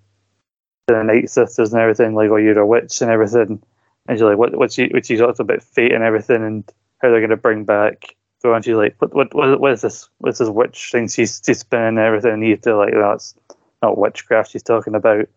[0.87, 2.15] the Night Sisters and everything.
[2.15, 3.61] Like, oh, you're a witch and everything.
[4.07, 4.55] And she's like, what?
[4.55, 4.87] What she?
[4.87, 6.69] What she talks about fate and everything, and
[7.01, 8.15] how they're going to bring back.
[8.41, 9.33] So and she's like, what?
[9.33, 9.59] What?
[9.59, 10.09] What, is this?
[10.17, 11.07] What's this witch thing?
[11.07, 12.33] She's she's spinning everything.
[12.33, 13.35] And you to like, that's
[13.81, 15.29] not witchcraft she's talking about.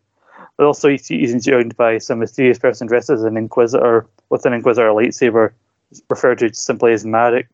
[0.56, 4.88] But also, he's joined by some mysterious person dressed as an inquisitor with an inquisitor
[4.88, 5.52] lightsaber
[6.10, 7.46] referred to simply as Marrok.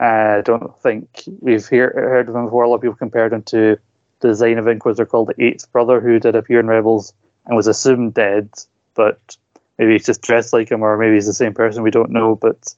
[0.00, 2.64] Uh, I don't think we've hear, heard of him before.
[2.64, 3.78] A lot of people compared him to
[4.20, 7.12] the design of Inquisitor called the Eighth Brother, who did appear in Rebels
[7.46, 8.50] and was assumed dead,
[8.94, 9.36] but
[9.78, 11.82] maybe he's just dressed like him, or maybe he's the same person.
[11.82, 12.74] We don't know, but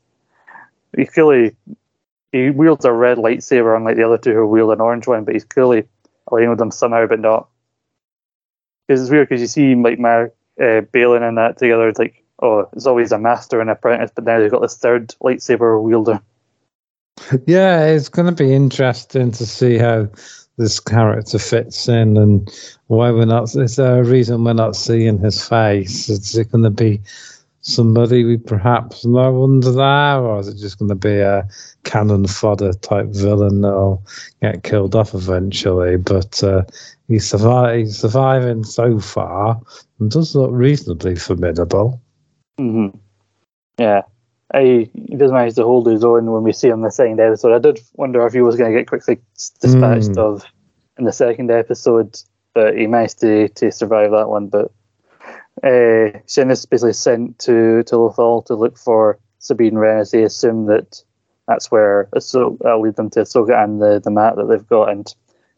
[0.96, 1.56] he clearly
[2.32, 5.24] he wields a red lightsaber, unlike the other two who wield an orange one.
[5.24, 5.84] But he's clearly
[6.30, 7.48] aligned with them somehow, but not.
[8.86, 11.88] Because it's weird because you see like Mark uh, Baylan and that together.
[11.88, 15.14] It's like oh, it's always a master and apprentice, but now they've got this third
[15.22, 16.20] lightsaber wielder.
[17.46, 20.08] Yeah, it's going to be interesting to see how
[20.56, 22.50] this character fits in and
[22.88, 23.54] why we're not.
[23.54, 26.08] Is there a reason we're not seeing his face?
[26.08, 27.00] Is it going to be
[27.60, 31.48] somebody we perhaps know under there, or is it just going to be a
[31.84, 34.02] cannon fodder type villain that'll
[34.40, 35.96] get killed off eventually?
[35.96, 36.62] But uh,
[37.08, 39.60] he's, he's surviving so far
[40.00, 42.01] and does look reasonably formidable.
[42.62, 42.98] Mm-hmm.
[43.78, 44.02] Yeah.
[44.54, 47.18] I, he does manage to hold his own when we see him in the second
[47.20, 47.54] episode.
[47.54, 49.18] I did wonder if he was going to get quickly
[49.60, 50.18] dispatched Mm.
[50.18, 50.44] of
[50.98, 52.18] in the second episode,
[52.54, 54.48] but he managed to, to survive that one.
[54.48, 54.70] But
[55.64, 60.22] uh, Shin is basically sent to, to Lothal to look for Sabine Wren as they
[60.22, 61.02] assume that
[61.48, 64.90] that's where Ahso- that'll lead them to Ahsoka and the, the map that they've got.
[64.90, 65.08] And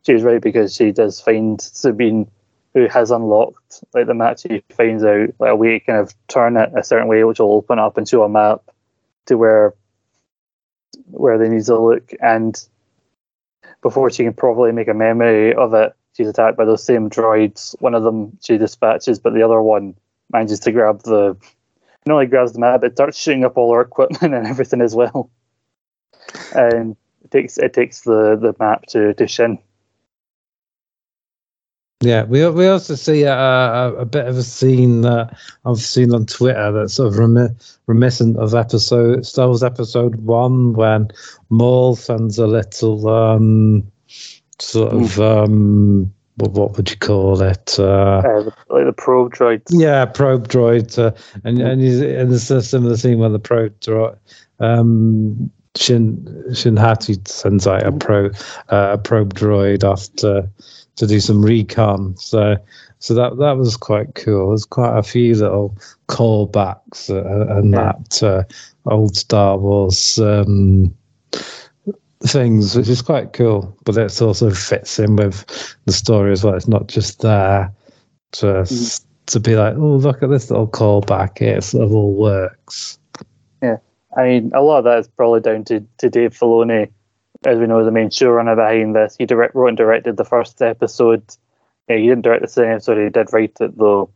[0.02, 2.30] she she's right because she does find Sabine
[2.74, 4.38] who has unlocked like the map.
[4.38, 7.38] She finds out like a way to kind of turn it a certain way, which
[7.38, 8.62] will open up and show a map
[9.26, 9.74] to where
[11.06, 12.12] where they need to look.
[12.20, 12.60] And
[13.80, 17.80] before she can properly make a memory of it, she's attacked by those same droids.
[17.80, 19.94] One of them she dispatches, but the other one
[20.32, 21.36] manages to grab the
[22.06, 24.94] not only grabs the map, but starts shooting up all her equipment and everything as
[24.94, 25.30] well.
[26.54, 29.58] And it takes it takes the, the map to, to Shin.
[32.04, 36.12] Yeah, we we also see a, a, a bit of a scene that I've seen
[36.14, 37.48] on Twitter that's sort of remi-
[37.86, 41.08] reminiscent of episode Star Wars episode one when
[41.48, 43.90] Maul sends a little um
[44.58, 49.32] sort of um what what would you call it uh Uh, the, like the probe
[49.34, 49.62] droid.
[49.70, 51.12] yeah probe droid uh,
[51.44, 54.16] and and, and there's a similar scene where the probe droid
[54.60, 58.26] um Shin Shin Hati sends out a pro
[58.70, 60.48] uh, a probe droid off to
[60.96, 62.16] to do some recon.
[62.16, 62.56] So
[63.00, 64.48] so that that was quite cool.
[64.50, 65.76] There's quite a few little
[66.08, 67.92] callbacks uh, and Yeah.
[67.92, 70.94] that uh, old Star Wars um,
[72.20, 73.76] things, which is quite cool.
[73.84, 75.44] But it also fits in with
[75.86, 76.54] the story as well.
[76.54, 77.72] It's not just there
[78.32, 78.64] to
[79.26, 81.42] to be like, oh, look at this little callback.
[81.42, 82.98] It sort of all works.
[84.16, 86.90] I mean, a lot of that is probably down to, to Dave Filoni,
[87.44, 89.16] as we know, the main showrunner behind this.
[89.18, 91.24] He direct, wrote and directed the first episode.
[91.88, 94.10] Uh, he didn't direct the second episode, he did write it though.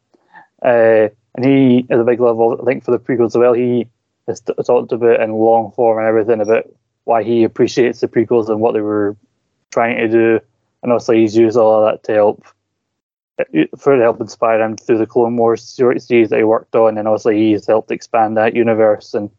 [0.63, 3.89] Uh, and he, at a big level, I think for the prequels as well, he
[4.27, 6.65] has t- talked about in long form and everything about
[7.05, 9.17] why he appreciates the prequels and what they were
[9.71, 10.41] trying to do.
[10.83, 12.45] And also, he's used all of that to help
[13.79, 17.07] for to help inspire him through the Clone Wars series that he worked on, and
[17.07, 19.15] also he's helped expand that universe.
[19.15, 19.31] And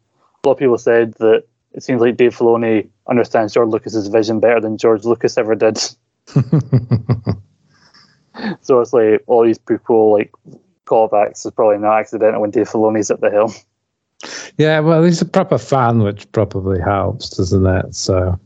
[0.44, 4.60] lot of people said that it seems like Dave Filoni understands George Lucas's vision better
[4.60, 5.78] than George Lucas ever did.
[8.60, 10.32] so it's like all these people like
[10.86, 13.52] callbacks is probably not accidental when Dave Filoni's at the helm.
[14.58, 17.94] Yeah, well, he's a proper fan, which probably helps, doesn't it?
[17.94, 18.38] So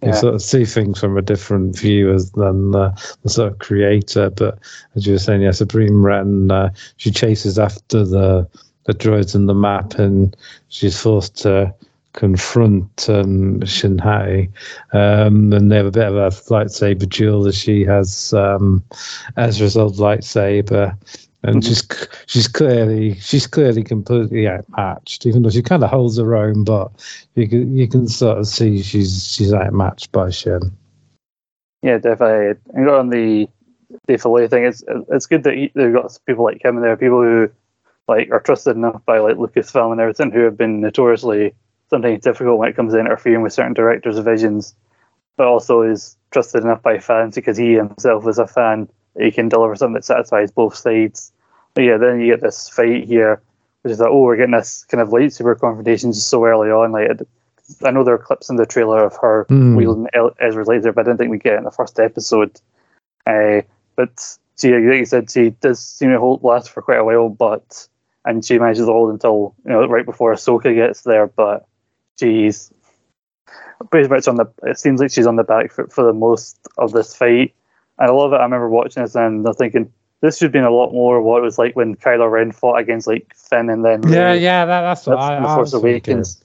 [0.00, 0.14] you Yeah.
[0.14, 4.30] sort of see things from a different view as than uh, the sort of creator.
[4.30, 4.58] But
[4.94, 8.48] as you were saying, yeah, Sabine Wren, uh, she chases after the
[8.88, 10.34] the droids in the map, and
[10.70, 11.72] she's forced to
[12.14, 14.48] confront um, Shin Hati,
[14.94, 17.46] um, and they have a bit of a lightsaber duel.
[17.46, 18.82] As she has um,
[19.36, 20.96] Ezra's old lightsaber,
[21.42, 21.86] and she's
[22.26, 25.26] she's clearly she's clearly completely outmatched.
[25.26, 26.90] Even though she kind of holds her own, but
[27.34, 30.72] you can you can sort of see she's she's outmatched by Shin.
[31.82, 32.58] Yeah, definitely.
[32.72, 33.48] And got on the
[34.06, 34.64] Dave Filoni thing.
[34.64, 37.50] It's it's good that he, they've got people like him in there, people who
[38.08, 41.54] like are trusted enough by like Lucasfilm and everything, who have been notoriously
[41.90, 44.74] sometimes difficult when it comes to interfering with certain directors' visions,
[45.36, 48.88] but also is trusted enough by fans because he himself is a fan
[49.18, 51.32] he can deliver something that satisfies both sides.
[51.74, 53.40] But yeah, then you get this fight here,
[53.82, 56.92] which is like, oh, we're getting this kind of lightsaber confrontation just so early on.
[56.92, 57.10] Like,
[57.84, 59.74] I know there are clips in the trailer of her Hmm.
[59.74, 62.60] wielding El- Ezra's laser, but I didn't think we get it in the first episode.
[63.26, 63.62] Uh,
[63.96, 67.28] but she, like you said, she does seem to hold last for quite a while,
[67.28, 67.88] but
[68.28, 71.26] and she manages to hold until you know right before Ahsoka gets there.
[71.26, 71.66] But
[72.20, 72.70] she's
[73.90, 74.46] pretty much on the.
[74.64, 77.54] It seems like she's on the back foot for the most of this fight,
[77.98, 78.36] and I love it.
[78.36, 81.38] I remember watching this and I'm thinking this should have been a lot more what
[81.38, 84.80] it was like when Kylo Ren fought against like Finn and then Yeah, yeah, that,
[84.82, 85.72] that's what I, the Force.
[85.72, 86.42] Awakens.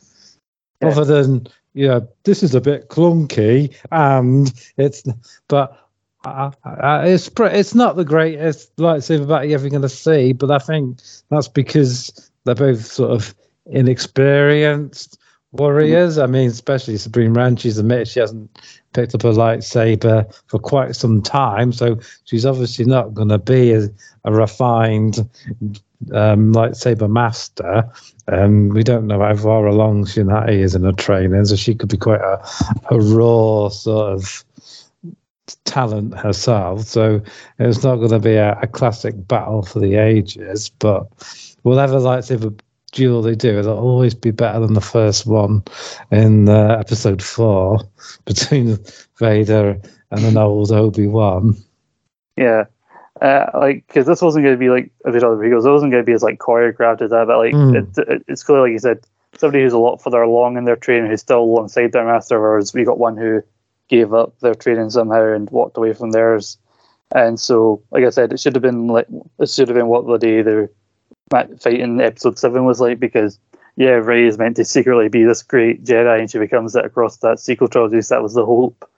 [0.81, 0.89] Yeah.
[0.89, 5.03] Other than yeah, this is a bit clunky, and it's
[5.47, 5.79] but.
[6.23, 10.51] Uh, uh, it's it's not the greatest lightsaber battle you're ever going to see, but
[10.51, 15.19] I think that's because they're both sort of inexperienced
[15.51, 16.17] warriors.
[16.17, 18.57] I mean, especially Sabine Wren, she's admitted she hasn't
[18.93, 23.73] picked up a lightsaber for quite some time, so she's obviously not going to be
[23.73, 23.89] a,
[24.23, 25.19] a refined
[26.13, 27.89] um, lightsaber master.
[28.27, 31.75] Um, we don't know how far along Shin Hati is in her training, so she
[31.75, 32.41] could be quite a,
[32.91, 34.45] a raw sort of
[35.65, 36.81] talent herself.
[36.81, 37.21] So
[37.59, 41.07] it's not going to be a, a classic battle for the ages, but
[41.63, 42.57] whatever lightsaber
[42.91, 45.63] duel they do, it'll always be better than the first one
[46.11, 47.79] in uh, episode four
[48.25, 48.77] between
[49.19, 49.79] Vader
[50.11, 51.55] and an old Obi Wan.
[52.37, 52.65] Yeah.
[53.21, 55.65] Uh, like, because this wasn't going to be like a bit other videos.
[55.65, 57.27] It wasn't going to be as like choreographed as that.
[57.27, 57.75] But like, Mm.
[57.75, 58.99] it, it, it's clearly like you said,
[59.37, 62.39] somebody who's a lot further along in their training, who's still alongside their master.
[62.39, 63.41] Whereas we got one who
[63.93, 66.57] gave up their training somehow and walked away from theirs.
[67.13, 70.07] And so, like I said, it should have been like this should have been what
[70.07, 70.69] the day the
[71.31, 73.39] ma- fight in episode seven was like because
[73.75, 77.17] yeah, Rey is meant to secretly be this great Jedi, and she becomes it across
[77.17, 78.01] that sequel trilogy.
[78.01, 78.89] So that was the hope.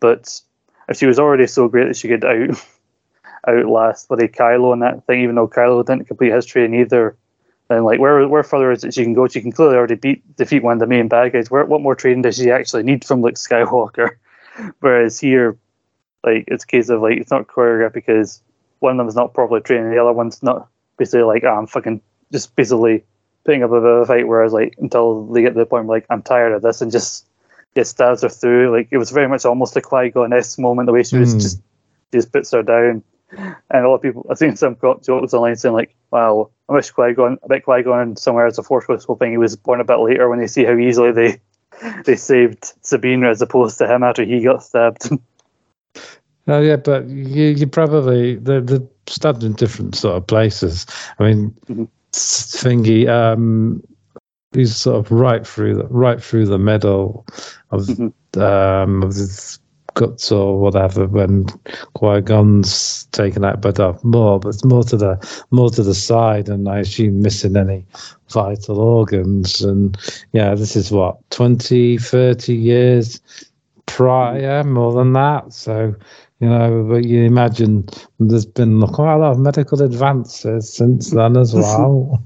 [0.00, 0.40] But
[0.88, 2.60] if she was already so great that she could out
[3.48, 7.16] outlast bloody Kylo and that thing, even though Kylo didn't complete his training either,
[7.68, 9.28] then like where where further is it she can go?
[9.28, 11.52] She can clearly already beat defeat one of the main bad guys.
[11.52, 14.16] Where what more training does she actually need from Luke Skywalker?
[14.80, 15.56] Whereas here,
[16.24, 18.42] like it's a case of like it's not choreographed because
[18.80, 21.54] one of them is not properly trained, and the other one's not basically like oh,
[21.54, 22.00] I'm fucking
[22.32, 23.04] just basically
[23.44, 24.28] putting up a bit of a fight.
[24.28, 26.92] Whereas like until they get to the point where like I'm tired of this and
[26.92, 27.26] just
[27.74, 28.70] get stabs her through.
[28.70, 31.34] Like it was very much almost a Qui Gon esque moment the way she was
[31.34, 31.40] Mm.
[31.40, 31.60] just
[32.12, 33.02] just puts her down.
[33.32, 36.90] And a lot of people, I've seen some jokes online saying like, "Wow, I wish
[36.90, 39.80] Qui Gon, I bet Qui Gon somewhere as a Force was hoping he was born
[39.80, 41.40] a bit later when they see how easily they
[42.04, 45.10] they saved Sabine as opposed to him after he got stabbed."
[46.48, 50.84] Oh yeah, but you you probably they're, they're stabbed in different sort of places.
[51.20, 51.88] I mean, Mhm.
[52.12, 53.84] Thingy, um,
[54.52, 57.24] he's sort of right through the right through the middle
[57.70, 58.12] of Mhm.
[58.40, 59.59] um of his
[59.94, 61.46] guts or whatever when
[61.94, 65.94] Qui Gon's taken out by Darth Maul, but it's more to the more to the
[65.94, 67.86] side, and I assume missing any
[68.28, 69.62] vital organs.
[69.62, 69.96] And
[70.32, 73.20] yeah, this is what 20, 30 years
[73.86, 75.52] prior, more than that.
[75.52, 75.94] So
[76.40, 77.88] you know, but you imagine
[78.18, 82.22] there's been quite a lot of medical advances since then as well.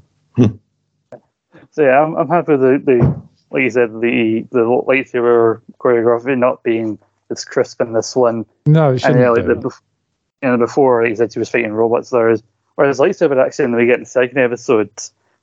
[1.74, 6.38] So yeah, I'm, I'm happy with the, the like you said the the lightsaber choreography
[6.38, 6.98] not being
[7.30, 8.44] as crisp in this one.
[8.66, 9.60] no, it And shouldn't yeah, like the, be.
[9.62, 9.80] bef-
[10.42, 12.10] you know, before he said she was fighting robots.
[12.10, 12.42] There is
[12.74, 14.90] whereas lightsaber action that we get in the second episode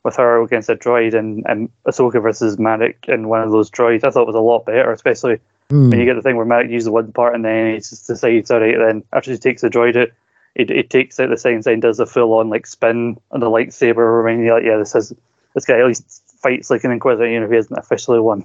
[0.04, 4.04] with her against a droid and and Ahsoka versus Marrok and one of those droids.
[4.04, 5.90] I thought it was a lot better, especially Hmm.
[5.90, 8.52] when you get the thing where Marrok uses one part and then he just decides,
[8.52, 10.10] all right, then after she takes the droid out,
[10.54, 13.46] it, it takes out the side and does a full on like spin on the
[13.50, 15.14] lightsaber, reminding you like, yeah, this is
[15.56, 18.44] this guy at least fights like an Inquisitor, even if he isn't officially one.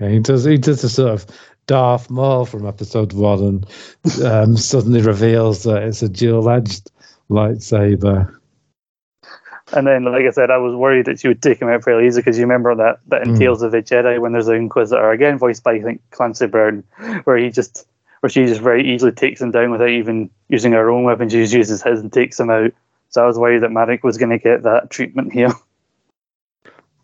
[0.00, 0.44] Yeah, he does.
[0.44, 1.26] He does a sort of
[1.66, 3.64] Darth Maul from episode one,
[4.04, 6.90] and um, suddenly reveals that it's a dual-edged
[7.30, 8.34] lightsaber.
[9.72, 12.06] And then, like I said, I was worried that she would take him out fairly
[12.06, 13.38] easy because you remember that that in Mm.
[13.38, 16.84] Tales of the Jedi when there's an Inquisitor again voiced by I think Clancy Brown,
[17.24, 17.86] where he just
[18.20, 21.28] where she just very easily takes him down without even using her own weapon.
[21.28, 22.72] She just uses his and takes him out.
[23.08, 25.52] So I was worried that Marrok was going to get that treatment here.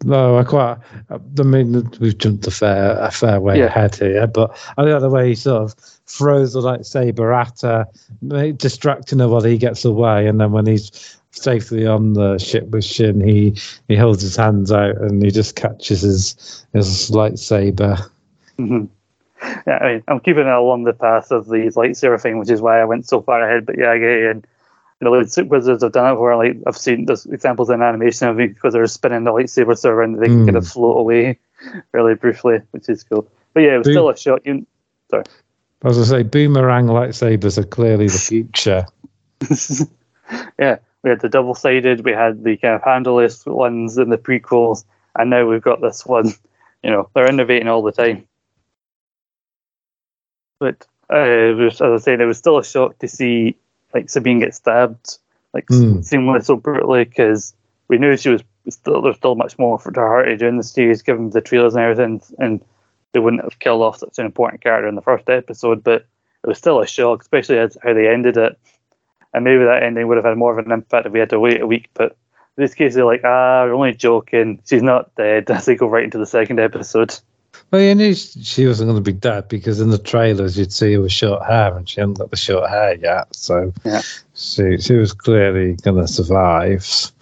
[0.05, 0.79] No, I quite.
[1.11, 3.67] I mean, we've jumped a fair a fair way Yeah.
[3.67, 5.75] ahead here, but I like the way he sort of
[6.07, 11.19] throws the lightsaber at her, distracting her while he gets away, and then when he's
[11.33, 13.55] safely on the ship with Shin, he
[13.89, 17.99] he holds his hands out and he just catches his his lightsaber.
[18.59, 18.89] Mhm.
[19.67, 22.61] Yeah, I mean, I'm keeping it along the path of the lightsaber thing, which is
[22.63, 23.67] why I went so far ahead.
[23.67, 24.23] But yeah, I get.
[24.31, 24.47] And
[25.01, 28.29] you know, like, Wizards have done it where like I've seen there's examples in animation
[28.29, 30.47] of because they're spinning the lightsaber around they can Mm.
[30.47, 31.39] kind of float away
[31.93, 33.27] really briefly, which is cool.
[33.55, 33.95] But yeah, it was Boom.
[33.95, 34.47] still a shot.
[34.47, 34.67] You,
[35.13, 35.23] I
[35.83, 38.85] was gonna say, boomerang lightsabers are clearly the future.
[40.59, 44.19] yeah, we had the double sided, we had the kind of handleless ones in the
[44.19, 44.85] prequels,
[45.19, 46.33] and now we've got this one.
[46.83, 48.27] You know, they're innovating all the time.
[50.59, 53.59] But uh, was, as I was saying, it was still a shock to see
[53.95, 55.19] like Sabine get stabbed,
[55.55, 56.05] like Mm.
[56.05, 57.55] seemingly so brutally, because
[57.89, 60.63] we knew she was still there's still much more for her to do in the
[60.63, 62.61] series, given the trailers and everything, and
[63.13, 65.83] they wouldn't have killed off such an important character in the first episode.
[65.83, 66.07] But
[66.43, 68.59] it was still a shock, especially as how they ended it.
[69.35, 71.41] And maybe that ending would have had more of an impact if we had to
[71.41, 71.89] wait a week.
[71.95, 72.17] But
[72.57, 74.61] in this case, they're like, ah, we're only joking.
[74.67, 75.51] She's not dead.
[75.51, 77.19] As they go right into the second episode.
[77.71, 80.95] Well, you knew she wasn't going to be dead because in the trailers you'd see
[80.95, 83.35] her with short hair, and she hadn't got the short hair yet.
[83.35, 84.03] So Yeah.
[84.35, 86.83] she she was clearly going to survive.
[86.85, 87.13] So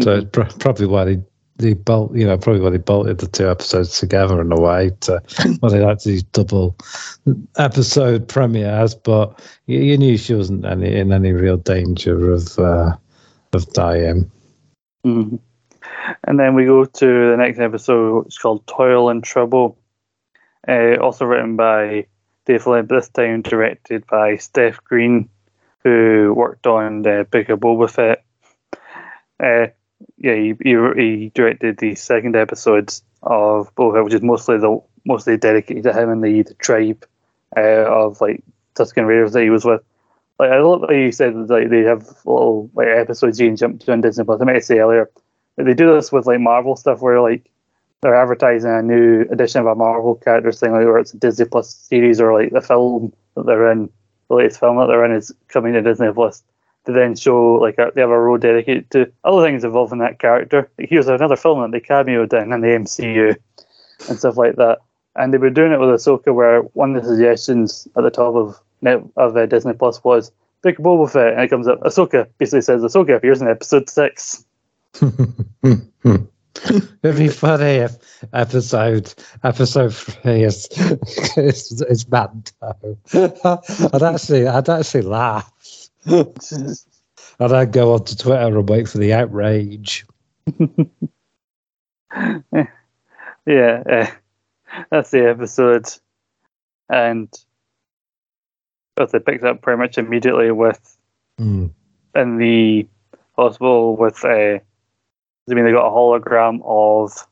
[0.00, 0.18] Mm-hmm.
[0.18, 1.20] it's pro- probably why they
[1.58, 4.90] they bolt, you know, probably why they bolted the two episodes together in a way
[5.00, 5.22] to
[5.62, 6.76] well, they like to do double
[7.56, 12.94] episode premieres, but you, you knew she wasn't any in any real danger of uh,
[13.52, 14.30] of dying.
[15.06, 15.38] Mhm.
[16.24, 19.78] And then we go to the next episode, it's called Toil and Trouble.
[20.66, 22.06] Uh, also written by
[22.44, 25.28] Dave Filoni, this time directed by Steph Green,
[25.84, 28.24] who worked on the Book of Boba Fett.
[29.38, 29.68] Uh,
[30.18, 34.80] yeah, he, he, he directed the second episodes of Boba Fett, which is mostly the
[35.04, 37.06] mostly dedicated to him and the, the tribe
[37.56, 38.42] uh, of like
[38.74, 39.82] Tuscan Raiders that he was with.
[40.38, 43.80] Like I love that you said like they have little like episodes you can jump
[43.80, 44.40] to on Disney Plus.
[44.40, 45.10] I meant to say earlier
[45.56, 47.50] they do this with like Marvel stuff where like
[48.02, 51.46] they're advertising a new edition of a Marvel characters thing, like where it's a Disney
[51.46, 53.90] Plus series or like the film that they're in,
[54.28, 56.42] the latest film that they're in is coming to Disney Plus.
[56.84, 60.20] To then show like a, they have a row dedicated to other things involving that
[60.20, 60.70] character.
[60.78, 63.36] Like, here's another film that they cameoed in in the MCU
[64.08, 64.78] and stuff like that.
[65.16, 68.36] And they were doing it with Ahsoka, where one of the suggestions at the top
[68.36, 70.30] of net of uh, Disney Plus was
[70.62, 74.44] pick Boba Fett, and it comes up Ahsoka basically says Ahsoka appears in episode six.
[77.02, 77.96] It'd be funny if
[78.32, 79.12] episode
[79.44, 80.66] episode three is
[81.36, 82.96] is, is Mando.
[83.14, 85.52] I'd actually I'd actually laugh.
[86.06, 90.06] And I'd go onto Twitter and wait for the outrage.
[93.46, 94.06] yeah, uh,
[94.90, 95.86] that's the episode,
[96.88, 97.28] and
[98.94, 100.96] but they picked up pretty much immediately with
[101.38, 101.70] Mm.
[102.14, 102.88] in the
[103.36, 104.60] hospital with uh,
[105.50, 107.26] I mean they got a hologram of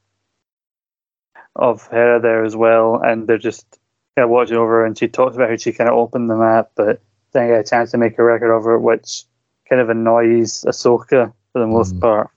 [1.56, 3.78] of Hera there as well, and they're just
[4.16, 6.36] kind of watching over, her, and she talks about how she kind of opened the
[6.36, 7.00] map, but
[7.32, 9.24] didn't get a chance to make a record of it, which
[9.68, 12.00] kind of annoys Ahsoka for the most Mm.
[12.00, 12.30] part.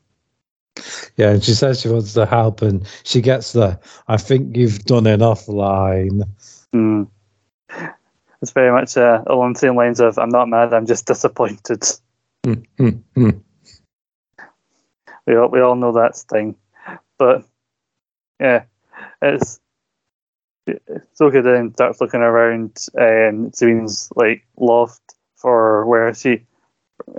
[1.18, 4.86] Yeah, and she says she wants to help, and she gets the "I think you've
[4.86, 6.24] done enough" line.
[6.74, 7.08] Mm.
[8.42, 11.84] It's very much uh, along the same lines of "I'm not mad, I'm just disappointed."
[12.46, 13.42] Mm.
[15.28, 16.56] We all we all know that's thing,
[17.20, 17.44] but
[18.40, 18.64] yeah,
[19.22, 19.60] it's
[21.20, 25.02] Soka then starts looking around um, and Sabine's like loft
[25.36, 26.46] for where she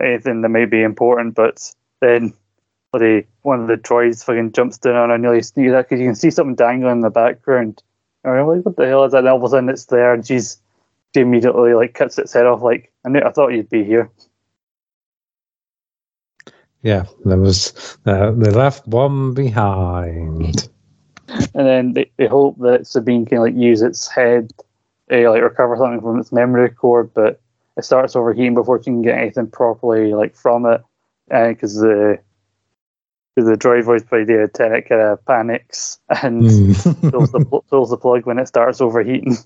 [0.00, 2.32] anything that may be important, but then
[2.92, 6.06] bloody one of the droids fucking jumps down on her nearly sneaks that because you
[6.06, 7.82] can see something dangling in the background.
[8.24, 9.18] And I'm like, what the hell is that?
[9.18, 10.60] And all of a sudden it's there, and she's
[11.14, 12.62] she immediately like cuts its head off.
[12.62, 14.10] Like I knew, I thought you'd be here.
[16.82, 20.68] Yeah, there was uh, they left one behind.
[21.28, 24.52] and then they, they hope that Sabine can like use its head,
[25.12, 27.40] uh, like recover something from its memory core, but
[27.76, 30.82] it starts overheating before she can get anything properly like from it,
[31.28, 32.18] because the
[33.36, 37.10] the droid voiced by the Tennant kind of panics and Mm.
[37.12, 39.36] pulls, the, pulls the plug when it starts overheating.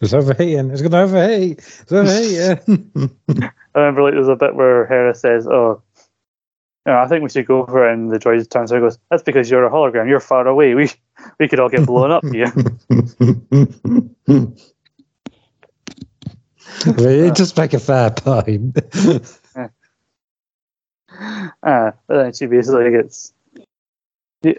[0.00, 0.70] It's overheating.
[0.70, 1.58] It's going to overheat.
[1.58, 2.90] It's overheating.
[3.74, 5.82] I remember like there's a bit where Hera says, "Oh,
[6.92, 8.98] know, I think we should go for it," and the droid turns around and goes,
[9.10, 10.08] "That's because you're a hologram.
[10.08, 10.74] You're far away.
[10.74, 10.90] We
[11.38, 12.52] we could all get blown up here."
[16.86, 18.78] you just make a fair point.
[21.62, 23.32] Uh, but then she basically gets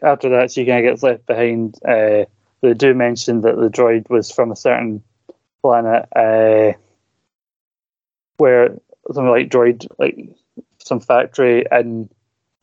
[0.01, 1.75] after that she kind of gets left behind.
[1.85, 2.25] Uh,
[2.61, 5.03] they do mention that the droid was from a certain
[5.61, 6.73] planet uh,
[8.37, 8.77] where
[9.11, 10.29] something like droid, like
[10.79, 12.09] some factory in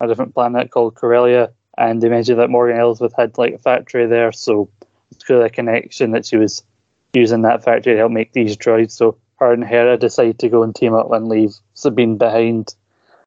[0.05, 4.07] a different planet called Corellia, and they mentioned that Morgan Elsbeth had like a factory
[4.07, 4.71] there, so
[5.11, 6.63] it's clearly a connection that she was
[7.13, 8.93] using that factory to help make these droids.
[8.93, 12.75] So her and Hera decide to go and team up and leave Sabine behind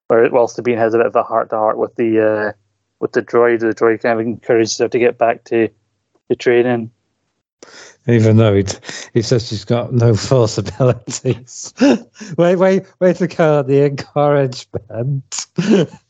[0.07, 2.51] where while Sabine has a bit of a heart to heart with the uh,
[2.99, 5.69] with the droid, the droid kind of encourages her to get back to
[6.29, 6.91] the training.
[8.07, 8.63] Even though he,
[9.13, 11.73] he says she's got no force abilities.
[12.37, 15.47] wait, wait, wait to call the encouragement.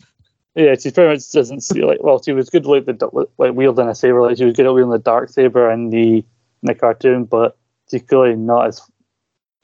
[0.57, 3.87] Yeah, she pretty much doesn't see like well, she was good like the like wielding
[3.87, 6.25] a saber, like she was good at wielding the dark saber in the in
[6.63, 7.55] the cartoon, but
[7.91, 8.81] she's clearly not as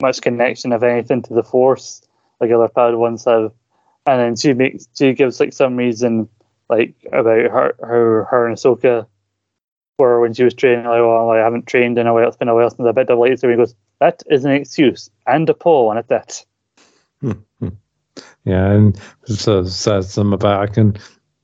[0.00, 2.00] much connection of anything to the force
[2.40, 3.52] like other Padawans have.
[4.06, 6.28] And then she makes she gives like some reason
[6.68, 9.04] like about her her her and Ahsoka
[9.98, 12.48] were when she was training like well I haven't trained in a while it's been
[12.48, 15.54] a while since I bit of lightsaber he goes that is an excuse and a
[15.54, 16.44] paw at that.
[17.20, 17.32] Hmm.
[18.44, 20.62] Yeah, and of says some about.
[20.62, 20.96] I can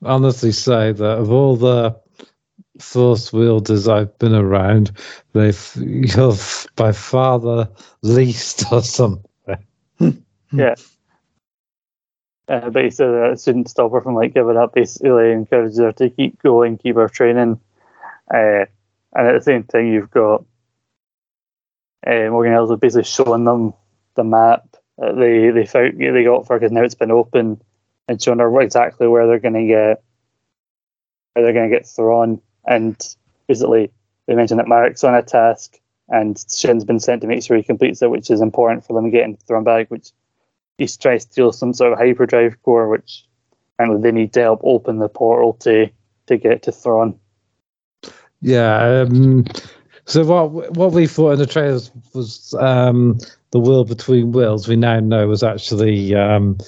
[0.02, 1.98] honestly say that of all the
[2.78, 4.92] force wielders I've been around,
[5.32, 6.34] they've you're
[6.76, 7.70] by far the
[8.02, 9.24] least or something.
[10.52, 10.74] Yeah.
[12.48, 14.74] Uh, but he said that it shouldn't stop her from like giving up.
[14.74, 17.60] Basically, encourages her to keep going, keep her training.
[18.32, 18.66] Uh,
[19.14, 20.44] and at the same time, you've got
[22.04, 23.74] uh, Morgan Elsbeth basically showing them
[24.16, 24.69] the map
[25.00, 27.60] that they they found they got for because now it's been open
[28.06, 30.02] and showing her exactly where they're going to get
[31.32, 32.40] where they're going to get Thrawn.
[32.66, 32.96] And
[33.46, 33.90] basically,
[34.26, 35.78] they mentioned that Marrok's on a task
[36.08, 39.10] and Shin's been sent to make sure he completes it, which is important for them
[39.10, 39.90] getting Thrawn back.
[39.90, 40.10] Which
[40.76, 43.24] he's trying to steal some sort of hyperdrive core, which
[43.74, 45.88] apparently they need to help open the portal to
[46.26, 47.18] to get to Thrawn.
[48.42, 49.04] Yeah.
[49.06, 49.46] Um,
[50.04, 53.18] so what what we thought in the trailers was um,
[53.50, 54.68] the world between worlds.
[54.68, 56.58] We now know was actually um,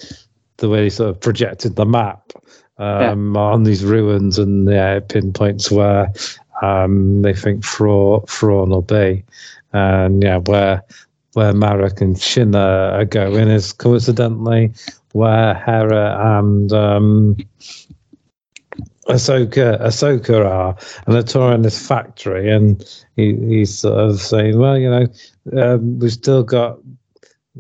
[0.59, 2.33] the way they sort of projected the map
[2.79, 6.13] um, on these ruins and yeah, pinpoints where
[6.63, 9.25] um, they think Thrawn, Thrawn will be,
[9.73, 10.83] and yeah, where
[11.35, 14.73] where Marrok and Shin are, are going is coincidentally
[15.13, 17.37] where Hera and um,
[19.13, 22.83] Ahsoka, Ahsoka are, and they're touring this factory, and
[23.17, 25.07] he, he's sort of saying, well, you know,
[25.63, 26.79] um, we've still got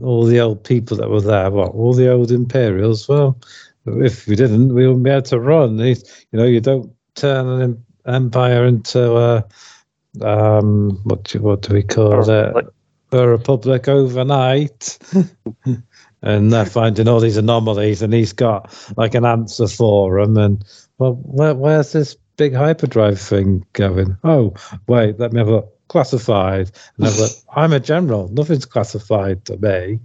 [0.03, 1.51] all the old people that were there.
[1.51, 3.09] What, all the old Imperials?
[3.09, 3.39] Well,
[3.87, 5.79] if we didn't, we wouldn't be able to run.
[5.79, 5.97] You
[6.33, 9.45] know, you don't turn an empire into a,
[10.23, 12.67] um, what do, what do we call it?
[13.13, 14.99] A republic overnight.
[16.23, 20.37] and they're finding all these anomalies, and he's got like an answer for them.
[20.39, 20.65] And
[21.03, 24.17] well, where, where's this big hyperdrive thing going?
[24.23, 24.55] Oh,
[24.87, 25.65] wait, let me have a.
[25.89, 26.71] Classified.
[26.97, 28.29] And I'm like, I'm a general.
[28.29, 29.99] Nothing's classified to me.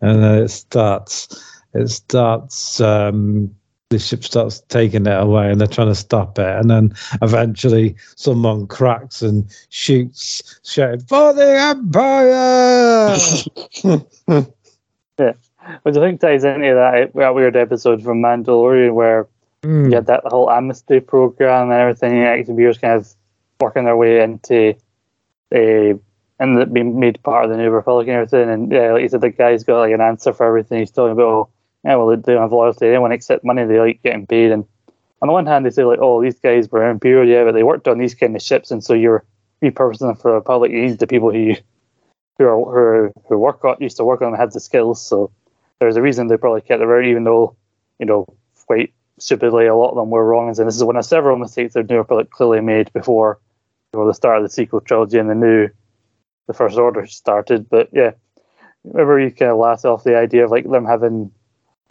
[0.00, 1.42] And then it starts.
[1.72, 2.80] It starts.
[2.80, 3.52] Um,
[3.88, 6.46] the ship starts taking it away, and they're trying to stop it.
[6.46, 13.16] And then eventually, someone cracks and shoots, shouting for the Empire.
[15.18, 15.32] Yeah.
[15.82, 19.28] Which I think ties into that, that weird episode from Mandalorian where
[19.64, 19.88] Mm.
[19.88, 22.12] you had that whole amnesty program and everything.
[22.12, 23.14] And Executor's kind of
[23.60, 24.74] working their way into
[25.52, 25.94] a
[26.38, 28.50] and the- being made part of the New Republic and everything.
[28.50, 30.80] And yeah, like you said, the guy's got like an answer for everything.
[30.80, 31.48] He's talking about, oh,
[31.84, 33.64] yeah, well, they don't have loyalty to anyone except money.
[33.64, 34.50] They like getting paid.
[34.50, 34.64] And
[35.22, 37.62] on the one hand, they say like, oh, these guys were imperial, yeah, but they
[37.62, 39.24] worked on these kind of ships, and so you're
[39.62, 40.70] repurposing them for the Republic.
[40.70, 41.54] You need the people who
[42.38, 45.00] who are who, who work on used to work on them have the skills.
[45.00, 45.30] So
[45.78, 47.56] there's a reason they probably kept it around, even though
[47.98, 48.26] you know
[48.66, 51.74] quite stupidly a lot of them were wrongs, And this is one of several mistakes
[51.74, 53.38] the New Republic clearly made before
[53.92, 55.68] before the start of the sequel trilogy and the new
[56.46, 57.68] the First Order started.
[57.70, 58.12] But yeah,
[58.84, 61.30] remember you kind of laughed off the idea of like them having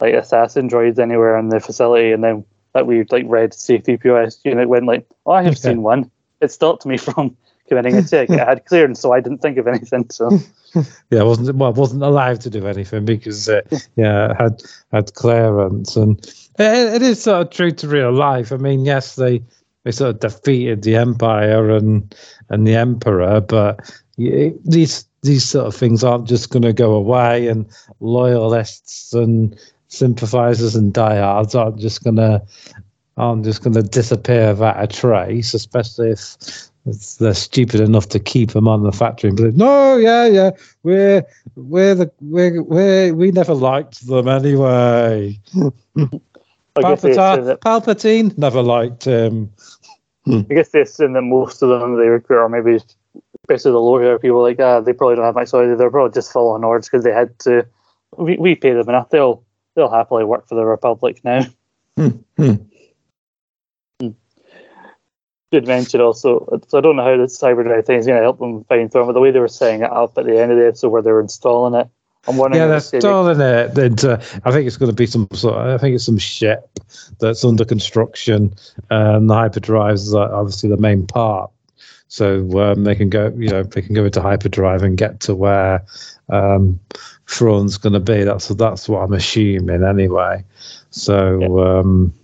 [0.00, 4.40] like assassin droids anywhere in the facility, and then that weird like red safety POS
[4.44, 5.70] unit went like, oh, I have Yeah.
[5.70, 6.10] seen one.
[6.40, 7.36] It stopped me from
[7.68, 8.38] committing a ticket.
[8.38, 10.10] I had clearance, so I didn't think of anything.
[10.10, 10.38] So
[11.10, 13.62] yeah, I wasn't well, I wasn't allowed to do anything because uh,
[13.96, 14.62] yeah, I had
[14.92, 16.20] had clearance, and
[16.58, 18.52] it, it is sort of true to real life.
[18.52, 19.42] I mean, yes, they
[19.84, 22.14] they sort of defeated the empire and
[22.50, 23.80] and the emperor, but
[24.16, 27.66] these these sort of things aren't just going to go away, and
[28.00, 32.42] loyalists and sympathizers and diehards aren't just going to
[33.16, 36.36] aren't just going to disappear without a trace, especially if
[37.18, 40.50] they're stupid enough to keep them on the factory and no, yeah, yeah,
[40.82, 41.22] we're
[41.56, 45.38] we're the we're, we're we never liked them anyway.
[46.76, 49.52] Palpatine, Palpatine never liked him.
[50.26, 52.80] I guess they assume that most of them they recruit are maybe
[53.42, 55.76] especially the lower people like ah they probably don't have much idea.
[55.76, 57.66] They're probably just following orders because they had to.
[58.16, 59.10] We, we pay them enough.
[59.10, 59.44] They'll
[59.76, 61.44] they'll happily work for the Republic now.
[61.96, 62.54] Hmm, hmm.
[64.00, 64.08] Hmm.
[65.52, 68.38] Did mention also, so I don't know how the hyperdrive thing is going to help
[68.38, 70.58] them find Thrawn, but the way they were setting it up at the end of
[70.58, 71.88] the episode where they were installing it,
[72.26, 72.62] I'm wondering.
[72.62, 73.78] Yeah, they're installing it.
[73.78, 74.14] Into,
[74.44, 75.56] I think it's going to be some sort.
[75.56, 76.68] Of, I think it's some ship
[77.18, 78.54] that's under construction,
[78.90, 81.50] and the hyperdrives are obviously the main part.
[82.08, 85.34] So um, they can go, you know, they can go into hyperdrive and get to
[85.34, 85.84] where
[86.28, 86.78] um,
[87.26, 88.24] Thrawn's going to be.
[88.24, 90.44] That's that's what I'm assuming anyway.
[90.90, 91.40] So.
[91.40, 91.78] Yeah.
[91.78, 92.14] Um,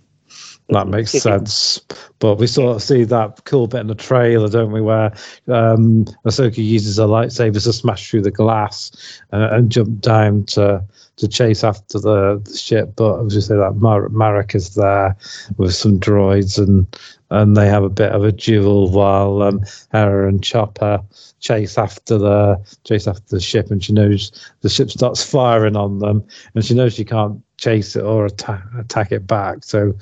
[0.71, 1.81] that makes sense.
[2.19, 5.11] But we sort of see that cool bit in the trailer, don't we, where
[5.47, 8.91] um, Ahsoka uses her lightsaber to smash through the glass
[9.31, 10.83] and, and jump down to
[11.17, 12.93] to chase after the, the ship.
[12.95, 15.15] But I was just say that Mar- Marrok is there
[15.57, 16.87] with some droids and
[17.29, 21.01] and they have a bit of a duel while um, Hera and Chopper
[21.39, 25.99] chase after the chase after the ship, and she knows the ship starts firing on
[25.99, 29.93] them, and she knows she can't chase it or attack, attack it back, so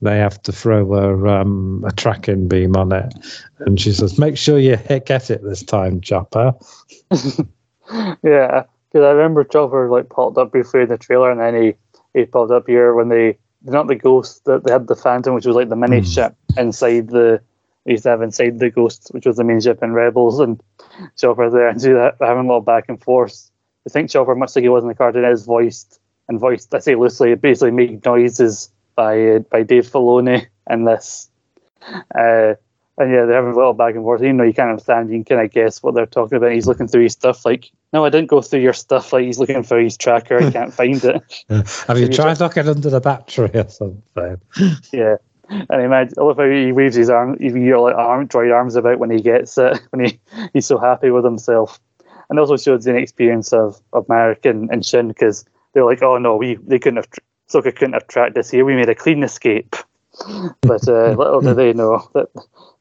[0.00, 3.12] they have to throw a um, a tracking beam on it,
[3.58, 6.54] and she says, "Make sure you hit, get it this time, Chopper."
[8.22, 11.74] yeah, because I remember Chopper like popped up briefly in the trailer, and then he
[12.14, 15.46] he popped up here when they not the ghost that they had the Phantom, which
[15.46, 16.14] was like the mini mm.
[16.14, 17.42] ship inside the
[17.84, 20.62] they used to have inside the Ghost, which was the main ship in Rebels, and
[21.16, 23.50] Chopper there and see that having a little back and forth.
[23.86, 25.97] I think Chopper, much like he was in the cartoon, is voiced
[26.28, 26.74] and voiced.
[26.74, 31.28] I say loosely, basically made noises by uh, by Dave Filoni in this.
[32.14, 32.54] Uh,
[32.98, 34.22] and yeah, they're having a little back and forth.
[34.22, 35.10] You know, you can't understand.
[35.10, 36.50] You can kind of guess what they're talking about.
[36.50, 39.12] He's looking through his stuff like, no, I didn't go through your stuff.
[39.12, 40.42] Like he's looking for his tracker.
[40.42, 41.44] I can't find it.
[41.86, 44.40] Have you tried looking under the battery or something?
[44.92, 45.16] Yeah.
[45.50, 48.76] And imagine, I love how he waves his arm, even your like arm, droid arms
[48.76, 50.20] about when he gets it, when he,
[50.52, 51.80] he's so happy with himself.
[52.28, 56.18] And also shows the experience of, of Marrok and, and Shin because they're like, oh
[56.18, 57.08] no, we they couldn't have,
[57.48, 58.64] Soka couldn't have tracked us here.
[58.64, 59.76] We made a clean escape.
[60.62, 62.28] But uh, little do they know that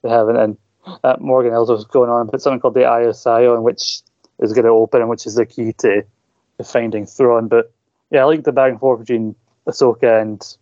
[0.02, 0.38] they haven't.
[0.38, 0.58] And
[1.04, 4.02] uh, Morgan was going on but something called the Eye of Sion, which
[4.40, 6.04] is going to open and which is the key to,
[6.58, 7.48] to finding Thrawn.
[7.48, 7.72] But
[8.10, 9.36] yeah, I like the back and forth between
[9.68, 10.58] Ahsoka and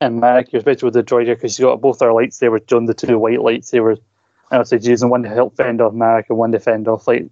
[0.00, 2.94] and Marrok, especially with the droid here, because she's got both our lightsabers, John, the
[2.94, 3.98] two white lightsabers.
[4.50, 7.06] And obviously, she's using one to help fend off Marrok and one to fend off
[7.06, 7.30] like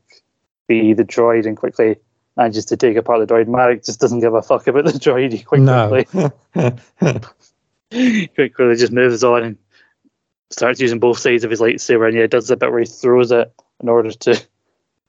[0.68, 1.96] the the droid and quickly
[2.40, 3.48] manages to take apart the droid.
[3.48, 5.32] Marrok just doesn't give a fuck about the droid.
[5.32, 5.88] He quite no.
[5.88, 6.30] quickly,
[8.34, 9.58] quickly just moves on and
[10.48, 12.08] starts using both sides of his lightsaber.
[12.08, 14.32] And yeah, does the bit where he throws it in order to.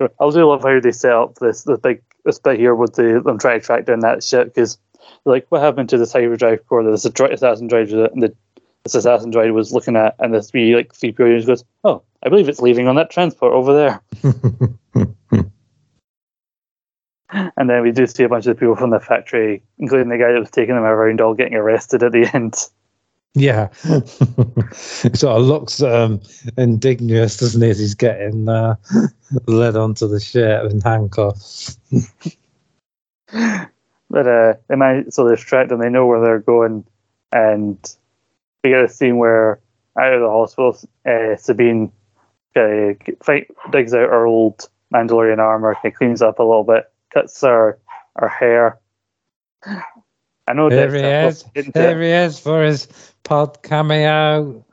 [0.01, 3.21] I do love how they set up this the big this bit here with the
[3.23, 4.79] them trying to track down that ship because
[5.25, 8.35] like what happened to this hyperdrive core that this assassin droid and the
[8.83, 12.49] this assassin droid was looking at, and the three like three goes, "Oh, I believe
[12.49, 14.01] it's leaving on that transport over there."
[17.31, 20.31] And then we do see a bunch of people from the factory, including the guy
[20.31, 22.55] that was taking them around, all getting arrested at the end.
[23.33, 24.01] Yeah, So
[25.05, 26.19] it sort of looks um,
[26.57, 27.69] indignous, doesn't it?
[27.69, 28.75] As he's getting uh,
[29.47, 31.77] led onto the ship in handcuffs.
[34.11, 36.85] But uh, they might so they're distracted and they know where they're going,
[37.31, 37.77] and
[38.61, 39.61] we get a scene where
[39.97, 41.93] out of the hospital, uh, Sabine
[42.57, 47.41] uh, fight, digs out her old Mandalorian armor, and cleans up a little bit, cuts
[47.41, 47.79] her
[48.15, 48.79] her hair.
[50.47, 50.69] I know.
[50.69, 51.45] Here he is.
[51.53, 52.87] Here he is for his
[53.23, 54.65] pod cameo.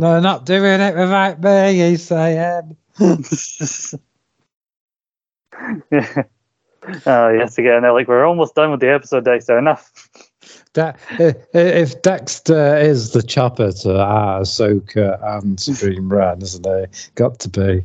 [0.00, 1.74] no, not doing it without me.
[1.78, 2.76] He's saying.
[5.90, 6.22] yeah.
[7.06, 7.82] Oh yes, again.
[7.82, 9.58] Like, we're almost done with the episode, Dexter.
[9.58, 10.08] Enough.
[10.74, 10.98] That
[11.52, 17.10] if Dexter is the chopper to our Ahsoka and Stream Run, isn't he?
[17.14, 17.84] Got to be.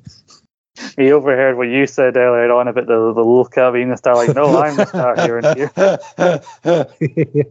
[0.97, 4.15] He overheard what you said earlier on about the, the little cat being the star.
[4.15, 5.71] Like, no, I'm the star here and here.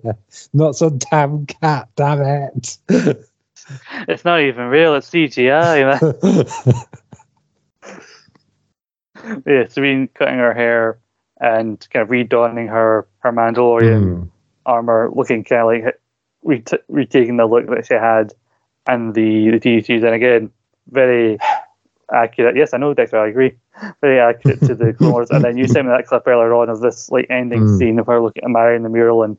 [0.05, 0.13] yeah.
[0.53, 2.79] Not some damn cat, damn it.
[4.09, 4.95] it's not even real.
[4.97, 6.45] It's CGI.
[9.47, 10.99] yeah, Sabine cutting her hair
[11.41, 14.31] and kind of redonning her her Mandalorian Mm.
[14.67, 16.01] armor, looking kind of like
[16.43, 18.35] ret- retaking the look that she had,
[18.87, 20.05] and the the TTs.
[20.05, 20.51] And again,
[20.91, 21.39] very
[22.13, 22.57] accurate.
[22.57, 23.19] Yes, I know, Dexter.
[23.19, 23.55] I agree.
[24.01, 25.31] Very accurate to the Clone Wars.
[25.31, 27.79] And then you sent me that clip earlier on of this like ending Mm.
[27.79, 29.37] scene of her looking at Mary in the mural and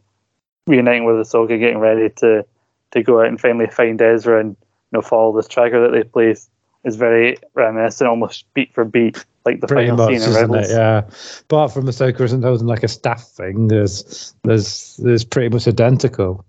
[0.68, 2.46] reuniting with Ahsoka, getting ready to
[2.92, 6.04] to go out and finally find Ezra and you know follow this tracker that they
[6.04, 6.50] place
[6.84, 10.70] Is very reminiscent, almost beat for beat, like the Pretty final much, scene in Rebels.
[10.70, 10.74] it?
[10.76, 11.02] Yeah.
[11.42, 16.46] Apart from Ahsoka isn't holding like a staff thing, there's there's there's pretty much identical.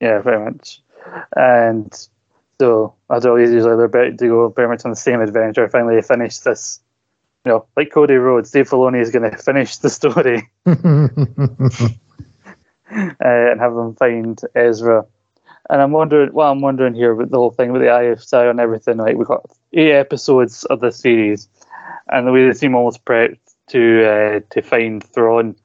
[0.00, 0.82] Yeah, very much.
[1.36, 1.92] And
[2.62, 5.68] so, as always, usually they're about to go very much on the same adventure.
[5.68, 6.78] Finally, finish this.
[7.44, 10.76] You know, like Cody Rhodes, Dave Filoni is going to finish the story uh,
[12.88, 15.04] and have them find Ezra.
[15.70, 18.20] And I'm wondering, well, I'm wondering here with the whole thing with the Eye of
[18.20, 18.98] Sauron and everything.
[18.98, 21.48] Like we've got eight episodes of the series,
[22.10, 23.40] and the way they seem almost prepped
[23.70, 25.56] to uh, to find Thrawn.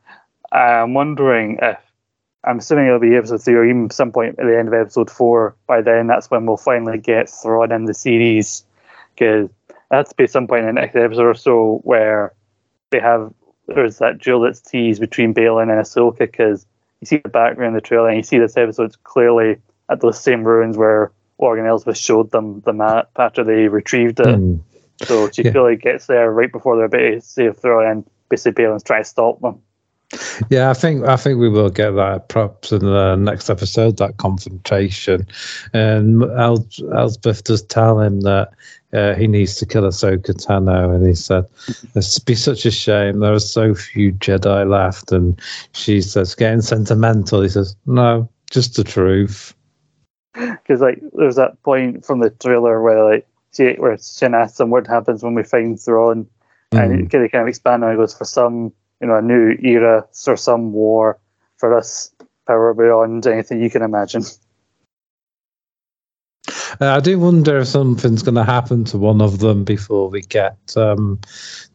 [0.51, 1.77] I'm wondering if
[2.47, 5.11] I'm assuming it'll be episode three or even some point at the end of episode
[5.11, 5.55] four.
[5.67, 8.63] By then, that's when we'll finally get Thrawn in the series,
[9.13, 9.49] because
[9.91, 12.33] that's to be some point in the next episode or so where
[12.89, 13.33] they have
[13.67, 16.65] there's that duel that's teased between Baylan and Ahsoka because
[17.01, 19.57] you see the background of the trailer and you see this episode's clearly
[19.89, 24.25] at those same ruins where Morgan Elsbeth showed them the map after they retrieved it.
[24.25, 24.61] Mm.
[25.03, 25.51] So she Yeah.
[25.51, 29.09] clearly gets there right before they're about to save Thrawn and basically Baylan's trying to
[29.09, 29.61] stop them.
[30.49, 34.17] Yeah, I think I think we will get that perhaps in the next episode that
[34.17, 35.27] confrontation,
[35.73, 38.51] and El- Elsbeth does tell him that
[38.93, 41.45] uh, he needs to kill Ahsoka Tano, and he said,
[41.93, 43.19] "It's be such a shame.
[43.19, 45.37] There are so few Jedi left." And
[45.73, 47.41] she says, getting sentimental.
[47.41, 49.53] He says, "No, just the truth."
[50.33, 54.69] because like there's that point from the trailer where like she where Shin asks him
[54.69, 56.27] what happens when we find Thrawn,
[56.71, 57.05] and Mm.
[57.05, 58.71] it kind of kind of expand on it goes for some
[59.01, 61.19] you know a new era or some war
[61.57, 62.11] for us
[62.47, 64.23] power beyond anything you can imagine.
[66.79, 70.21] Uh, I do wonder if something's going to happen to one of them before we
[70.21, 71.19] get um,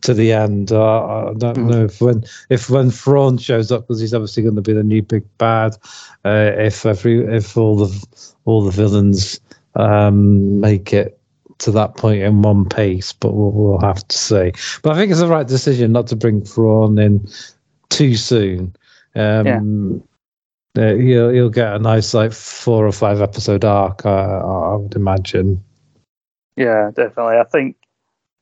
[0.03, 0.73] to the end.
[0.73, 1.69] Uh, I don't Mm.
[1.69, 4.85] know if when if when Thrawn shows up because he's obviously going to be the
[4.85, 5.77] new big bad.
[6.25, 8.07] Uh, if every if all the
[8.45, 9.41] all the villains
[9.77, 11.19] um, make it
[11.63, 14.53] to that point in one piece, but we'll, we'll have to see.
[14.83, 17.29] But I think it's the right decision not to bring Thrawn in
[17.89, 18.75] too soon.
[19.15, 20.03] Um,
[20.77, 24.07] uh, you'll you'll get a nice like four or five episode arc.
[24.07, 25.63] Uh, I would imagine.
[26.57, 27.37] Yeah, definitely.
[27.37, 27.77] I think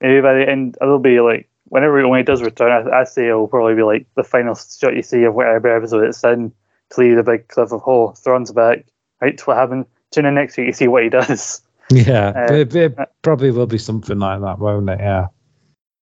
[0.01, 3.29] maybe by the end it'll be like whenever when he does return, I, I say
[3.29, 6.53] it'll probably be like the final shot you see of whatever episode it's in
[6.91, 8.87] to leave the big cliff of oh Thrawn's back.
[9.21, 9.87] Right, to what happened?
[10.13, 11.63] Tune in next week to see what he does.
[11.91, 15.01] Yeah, Uh, it, it probably will be something like that, won't it?
[15.01, 15.27] Yeah.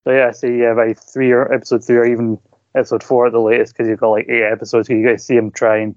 [0.03, 2.39] So yeah, I say yeah by three or episode three or even
[2.75, 4.89] episode four at the latest because you've got like eight episodes.
[4.89, 5.95] You get to see him try and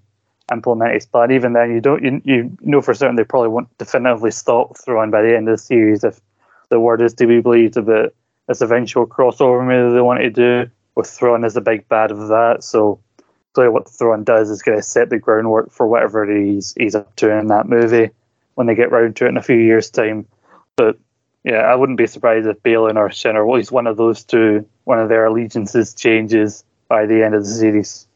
[0.53, 1.31] implement his plan.
[1.31, 5.11] Even then, you don't you, you know for certain they probably won't definitively stop Thrawn
[5.11, 6.21] by the end of the series if
[6.71, 8.15] the word is to be believed about
[8.49, 12.29] this eventual crossover maybe they want to do with Thrawn as the big bad of
[12.29, 12.59] that.
[12.63, 13.01] So
[13.55, 17.17] clearly what Thrawn does is going to set the groundwork for whatever he's he's up
[17.17, 18.11] to in that movie
[18.55, 20.27] when they get round to it in a few years' time.
[20.77, 20.99] But
[21.45, 24.25] yeah, I wouldn't be surprised if Baylan or Shin or at least one of those
[24.25, 28.07] two, one of their allegiances changes by the end of the series.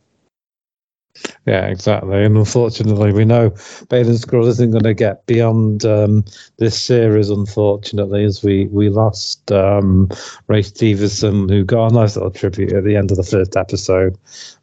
[1.47, 2.25] Yeah, exactly.
[2.25, 6.25] And unfortunately, we know Baylan Skoll isn't going to get beyond um,
[6.59, 10.09] this series, unfortunately, as we, we lost um,
[10.47, 14.17] Ray Stevenson, who got a nice little tribute at the end of the first episode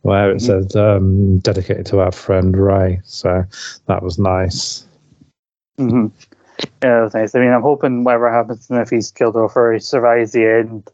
[0.04, 0.42] where it Mhm.
[0.42, 3.02] said um, dedicated to our friend Ray.
[3.04, 3.44] So
[3.88, 4.86] that was nice.
[5.80, 6.08] Mm-hmm.
[6.84, 7.36] Yeah, was nice.
[7.36, 10.32] I mean, I'm hoping whatever happens to him, if he's killed off or he survives
[10.32, 10.90] the end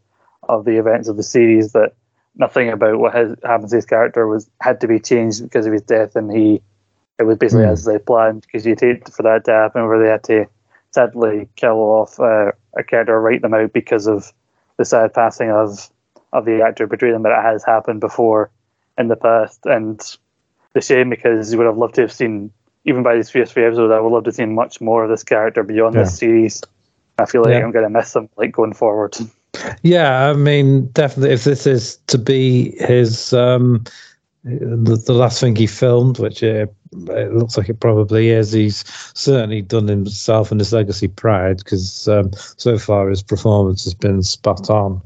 [0.49, 1.93] of the events of the series, that
[2.35, 5.73] nothing about what has, happens to his character was had to be changed because of
[5.73, 6.61] his death, and he
[7.19, 7.71] it was basically Hmm.
[7.71, 8.41] as they planned.
[8.41, 10.47] Because you'd hate for that to happen, where they had to
[10.91, 14.31] sadly kill off uh, a character, or write them out because of
[14.77, 15.89] the sad passing of
[16.33, 17.21] of the actor between them.
[17.21, 18.49] But it has happened before
[18.97, 20.01] in the past, and
[20.73, 22.51] the shame because you would have loved to have seen
[22.85, 25.23] even by these first three episodes, I would love to see much more of this
[25.23, 26.03] character beyond Yeah.
[26.03, 26.61] this series.
[27.17, 27.63] I feel like Yeah.
[27.63, 29.15] I'm going to miss him like going forward.
[29.83, 31.33] Yeah, I mean, definitely.
[31.33, 33.83] If this is to be his um,
[34.43, 36.73] the, the last thing he filmed, which it,
[37.09, 42.07] it looks like it probably is, he's certainly done himself and his legacy proud because
[42.07, 45.01] um, so far his performance has been spot on.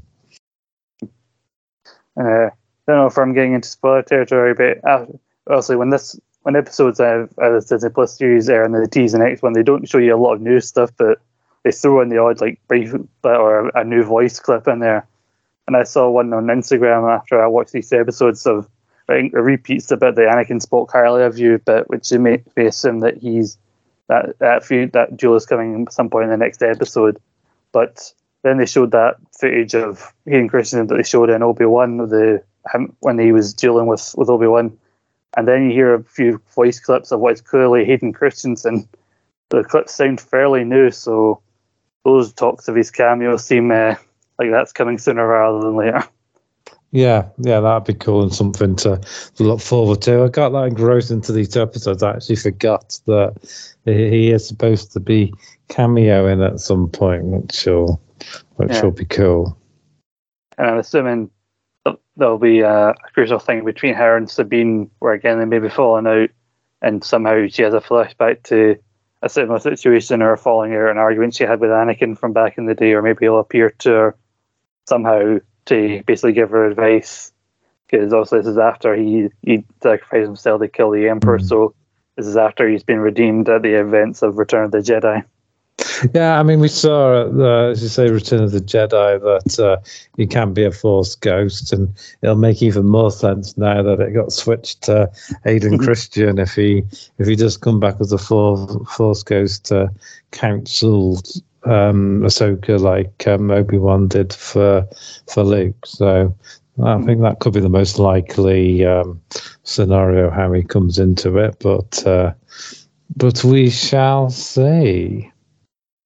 [2.17, 2.51] Uh, I
[2.87, 5.05] don't know if I'm getting into spoiler territory, but uh,
[5.47, 9.15] obviously when this when episodes of uh, the Disney Plus series air and the T's
[9.15, 11.17] and X one, they don't show you a lot of new stuff, but
[11.63, 12.93] they throw in the odd like brief
[13.23, 15.07] or a, new voice clip in there.
[15.65, 18.69] and I saw one on Instagram after I watched these episodes of
[19.09, 22.43] I think it repeats about the Anakin spoke highly of you bit, which you may,
[22.55, 23.57] may assume that he's
[24.07, 27.19] that that feud that duel is coming at some point in the next episode.
[27.71, 31.97] But then they showed that footage of Hayden Christensen that they showed in Obi Wan
[31.97, 34.77] the him, when he was dealing with with Obi Wan,
[35.35, 38.87] and then you hear a few voice clips of what's clearly Hayden Christensen.
[39.49, 41.41] The clips sound fairly new, so
[42.03, 43.95] those talks of his cameo seem uh,
[44.39, 46.03] like that's coming sooner rather than later.
[46.91, 49.01] Yeah, yeah, that'd be cool and something to,
[49.39, 50.23] look forward to.
[50.23, 52.01] I got that engrossed into these episodes.
[52.01, 53.35] I actually forgot that
[53.83, 55.33] he is supposed to be
[55.67, 58.01] cameoing at some point, which will
[58.55, 58.81] which yeah.
[58.81, 59.57] will be cool.
[60.57, 61.29] And I'm assuming
[62.17, 65.69] there'll be a, a crucial thing between her and Sabine, where again they may be
[65.69, 66.29] falling out,
[66.81, 68.77] and somehow she has a flashback to
[69.21, 72.57] a similar situation or a falling out an argument she had with Anakin from back
[72.57, 74.15] in the day, or maybe he'll appear to her
[74.87, 77.31] somehow to basically give her advice
[77.87, 81.39] because obviously this is after he he sacrificed himself to kill the emperor.
[81.39, 81.73] So
[82.15, 85.23] this is after he's been redeemed at the events of Return of the Jedi.
[86.13, 89.77] Yeah, I mean, we saw, uh, as you say, Return of the Jedi, that uh,
[90.17, 94.13] he can be a Force ghost, and it'll make even more sense now that it
[94.13, 95.09] got switched to
[95.43, 96.83] Hayden Christensen if he
[97.17, 99.91] if he does come back as a Force ghost to
[100.31, 101.21] counsel
[101.63, 104.87] um, Ahsoka like um, Obi Wan did for
[105.27, 105.85] for Luke.
[105.85, 106.33] So
[106.83, 109.21] I think that could be the most likely um,
[109.63, 112.33] scenario how he comes into it, but uh,
[113.15, 115.31] but we shall see.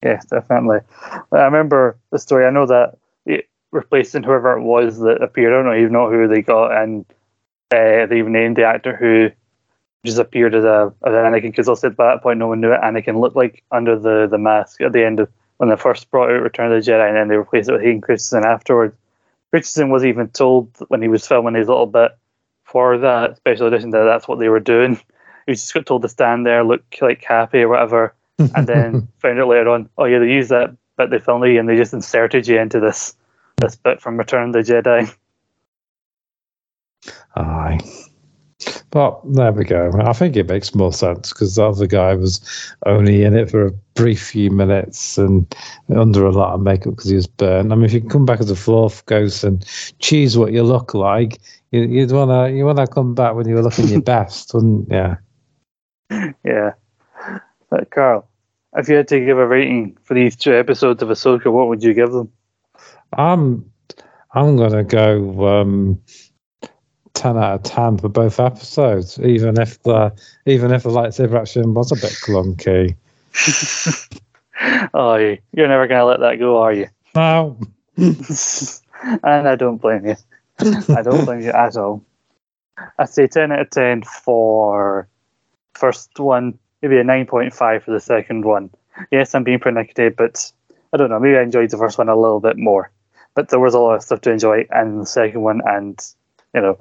[0.04, 0.80] Yes, definitely.
[1.32, 2.45] I remember the story.
[2.45, 2.95] I know that
[3.72, 5.54] replacing whoever it was that appeared.
[5.54, 7.06] I don't even know who they got, and
[7.72, 9.32] uh, they even named the actor who
[10.06, 12.82] just appeared as a as Anakin because also at that point no one knew what
[12.82, 16.32] Anakin looked like under the the mask at the end of when they first brought
[16.32, 18.95] out Return of the Jedi, and then they replaced it with Hayden Christensen afterwards.
[19.52, 22.18] Christensen was even told when he was filming his little bit
[22.64, 24.95] for that special edition that that's what they were doing.
[25.45, 29.08] He was just got told to stand there, look like happy or whatever, and then
[29.20, 31.94] found out later on, oh yeah, they used that bit they filmed and they just
[31.94, 33.16] inserted you into this
[33.58, 35.14] this bit from Return of the Jedi.
[37.36, 37.80] Aye.
[38.92, 39.92] But there we go.
[40.02, 42.42] I think it makes more sense because the other guy was
[42.86, 45.56] only in it for a brief few minutes and
[45.96, 47.72] under a lot of makeup because he was burned.
[47.72, 49.66] I mean, if you come back as a Force ghost and
[50.00, 51.40] choose what you look like,
[51.72, 55.18] you, would wanna you wanna come back when you were looking your best, wouldn't you?
[56.44, 56.74] Yeah.
[57.70, 58.29] But Carl,
[58.76, 61.84] if you had to give a rating for these two episodes of Ahsoka, what would
[61.84, 62.32] you give them?
[63.13, 63.72] I'm
[64.34, 65.47] I'm gonna go.
[65.47, 66.01] Um,
[67.20, 70.13] 10 out of 10 for both episodes, even if the
[70.45, 72.95] even if the lightsaber action was a bit clunky.
[74.93, 76.88] oh, you're never going to let that go, are you?
[77.15, 77.59] No.
[77.97, 80.15] and I don't blame you.
[80.95, 82.03] I don't blame you at all.
[82.97, 85.09] I'd say 10 out of 10 for
[85.74, 88.70] first one, maybe a 9.5 for the second one.
[89.12, 90.52] Yes, I'm being predictive, but
[90.94, 91.20] I don't know.
[91.20, 92.92] Maybe I enjoyed the first one a little bit more.
[93.36, 96.00] But there was a lot of stuff to enjoy in the second one, and
[96.54, 96.80] you know,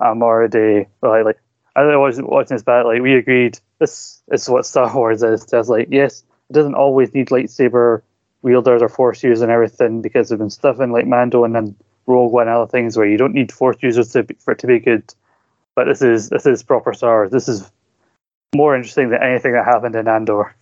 [0.00, 1.38] I'm already like, like
[1.76, 2.84] I was watching this back.
[2.84, 5.44] Like we agreed, this is what Star Wars is.
[5.46, 8.02] Just like yes, it doesn't always need lightsaber
[8.42, 11.76] wielders or force users and everything because there's been stuff in like Mando and then
[12.06, 14.66] Rogue One and other things where you don't need force users to for it to
[14.66, 15.14] be good.
[15.74, 17.30] But this is this is proper Star Wars.
[17.30, 17.70] This is
[18.54, 20.54] more interesting than anything that happened in Andor.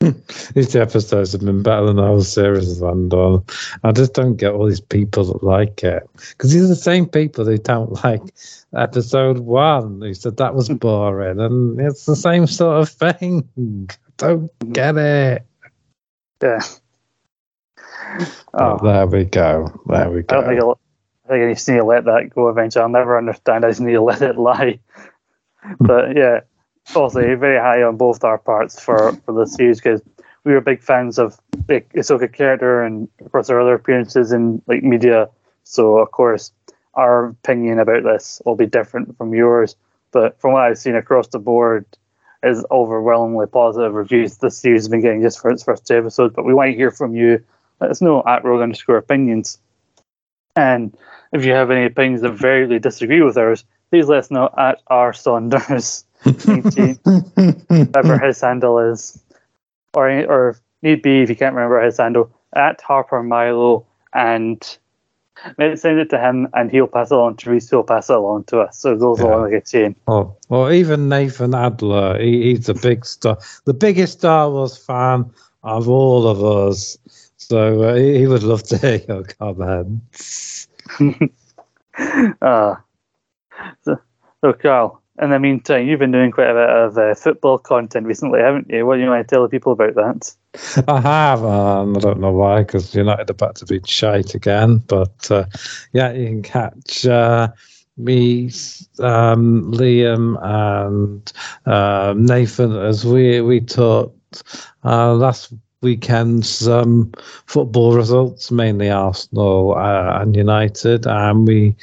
[0.54, 3.40] these episodes have been better than the whole series of Andor.
[3.84, 7.06] I just don't get all these people that like it because these are the same
[7.06, 8.22] people who don't like
[8.74, 10.00] episode one.
[10.00, 13.48] Who said that was boring, and it's the same sort of thing.
[13.58, 15.44] I don't get it.
[16.42, 16.62] Yeah.
[18.54, 19.68] Oh, there we go.
[19.86, 20.36] There we go.
[20.36, 20.80] I don't think I'll,
[21.26, 22.82] I think I just need to let that go eventually.
[22.82, 23.64] I'll never understand.
[23.64, 24.80] I just need to let it lie.
[25.78, 26.40] But yeah,
[26.94, 30.02] also very high on both our parts for, for the series because
[30.44, 34.62] we were big fans of the Ahsoka character and of course her other appearances in
[34.66, 35.28] like media.
[35.64, 36.52] So of course
[36.94, 39.76] our opinion about this will be different from yours.
[40.12, 41.84] But from what I've seen across the board
[42.42, 46.34] is overwhelmingly positive reviews this series has been getting just for its first two episodes.
[46.34, 47.44] But we want to hear from you.
[47.80, 49.58] Let us know at rogue underscore opinions.
[50.56, 50.96] And
[51.32, 54.80] if you have any opinions that very disagree with ours, please let us know at
[54.86, 56.04] R Saunders.
[56.22, 59.22] whatever his handle is,
[59.94, 64.78] or or need be if you can't remember his handle at Harper Milo, and
[65.56, 67.70] send it to him, and he'll pass it on to Reese.
[67.70, 68.78] He'll pass it along to us.
[68.78, 69.26] So it goes yeah.
[69.26, 69.96] along like a chain.
[70.06, 75.30] Oh, well, even Nathan Adler, he, he's a big star, the biggest Star Wars fan
[75.62, 76.98] of all of us.
[77.36, 80.68] so uh, he, he would love to hear your comments.
[82.40, 82.82] Ah.
[83.82, 83.98] So,
[84.42, 88.06] so, Carl, in the meantime, you've been doing quite a bit of uh, football content
[88.06, 88.86] recently, haven't you?
[88.86, 90.34] What do you want to tell the people about that?
[90.88, 94.78] I have, um, I don't know why, because United are about to be shite again.
[94.78, 95.44] But uh,
[95.92, 97.48] yeah, you can catch uh,
[97.96, 98.46] me,
[99.00, 101.32] um, Liam, and
[101.66, 104.42] um, Nathan as we we talked
[104.84, 105.52] uh, last
[105.82, 107.12] weekend's um,
[107.46, 111.76] football results, mainly Arsenal uh, and United, and we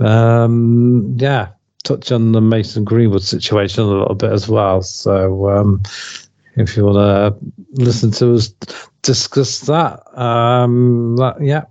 [0.00, 1.48] um, yeah
[1.82, 4.82] touch on the Mason Greenwood situation a little bit as well.
[4.82, 5.82] So um,
[6.56, 8.54] if you want to listen to us
[9.02, 11.64] discuss that, um, that yeah,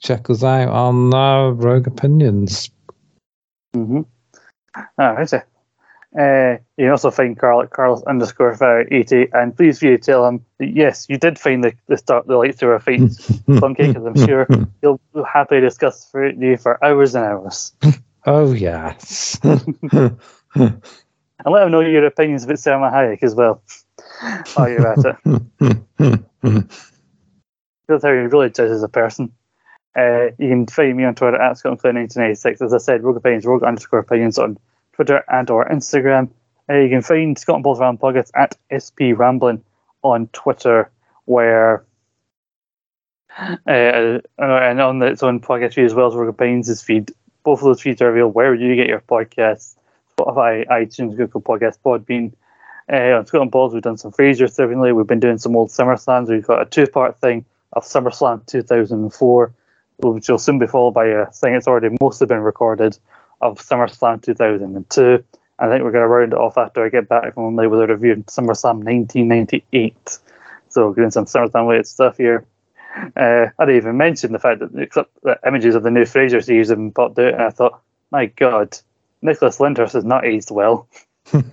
[0.00, 2.70] check us out on uh, Rogue Opinions.
[3.74, 4.02] Mm-hmm.
[4.98, 5.44] All right.
[6.18, 10.24] Uh, you can also find Carl at Carlos underscore fire 80 and please you tell
[10.28, 13.00] him that yes, you did find the, the start the lightsaber fight
[13.60, 14.46] funky because I'm sure
[14.80, 17.72] he'll happily discuss for you for hours and hours.
[18.26, 19.38] Oh yes.
[19.42, 20.16] and
[21.44, 23.62] let him know your opinions about Salma Hayek as well.
[24.54, 26.68] While you're at it.
[27.86, 29.30] That's how he really judges as a person.
[29.94, 32.62] Uh, you can find me on Twitter at ScotlandCloud1986.
[32.62, 34.56] As I said, Rogue Opinions, Rogue underscore opinions on
[34.94, 36.30] Twitter and or Instagram.
[36.68, 39.62] Uh, you can find Scott and Paul's Ram Pockets at SP Rambling
[40.02, 40.90] on Twitter,
[41.26, 41.84] where
[43.38, 47.12] uh, and on its own podcast feed as well as Rogue Opinions' feed.
[47.42, 49.76] Both of those feeds are available wherever you get your podcasts
[50.16, 52.32] Spotify, iTunes, Google Podcast, Podbean.
[52.92, 54.92] Uh, on Scott and Paul's, we've done some Frasier recently.
[54.92, 56.28] We've been doing some old SummerSlams.
[56.28, 59.52] We've got a two part thing of SummerSlam 2004,
[59.98, 62.98] which will soon be followed by a thing that's already mostly been recorded
[63.44, 65.22] of SummerSlam 2002.
[65.58, 67.80] I think we're going to round it off after I get back from Monday with
[67.80, 70.18] a review of SummerSlam 1998.
[70.70, 72.46] So we're doing some SummerSlam related stuff here.
[73.16, 76.42] Uh, I didn't even mention the fact that the, the images of the new Frasier
[76.42, 77.80] series have been popped out, and I thought,
[78.10, 78.78] my God,
[79.20, 80.88] Nicholas Lyndhurst has not aged well.
[81.32, 81.44] uh,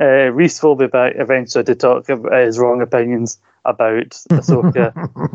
[0.00, 4.92] Reese will be back eventually to talk about his wrong opinions about Ahsoka.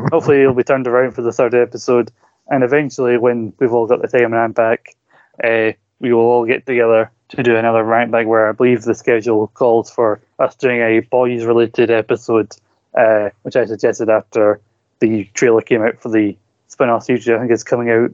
[0.12, 2.10] Hopefully, he'll be turned around for the third episode,
[2.48, 4.96] and eventually, when we've all got the time and back,
[5.42, 8.94] uh, we will all get together to do another rant back where I believe the
[8.94, 12.54] schedule calls for us doing a boys related episode,
[12.94, 14.60] uh, which I suggested after
[15.00, 16.36] the trailer came out for the
[16.68, 17.28] spin off series.
[17.28, 18.12] I think it's coming out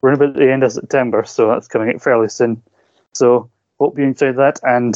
[0.00, 2.62] we're about the end of September, so that's coming out fairly soon.
[3.12, 4.94] So hope you enjoyed that and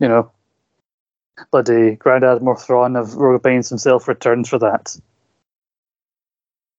[0.00, 0.30] you know
[1.50, 4.96] bloody Grand Admiral Thrawn of Rogue Opinions himself returns for that.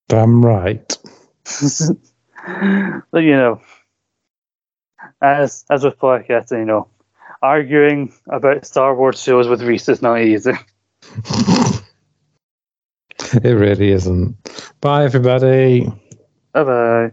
[0.07, 0.97] Damn right.
[3.11, 3.61] but you know,
[5.21, 6.87] as as with podcasting, you know,
[7.41, 10.53] arguing about Star Wars shows with Reese is not easy.
[13.33, 14.35] it really isn't.
[14.81, 15.91] Bye, everybody.
[16.53, 17.11] Bye bye.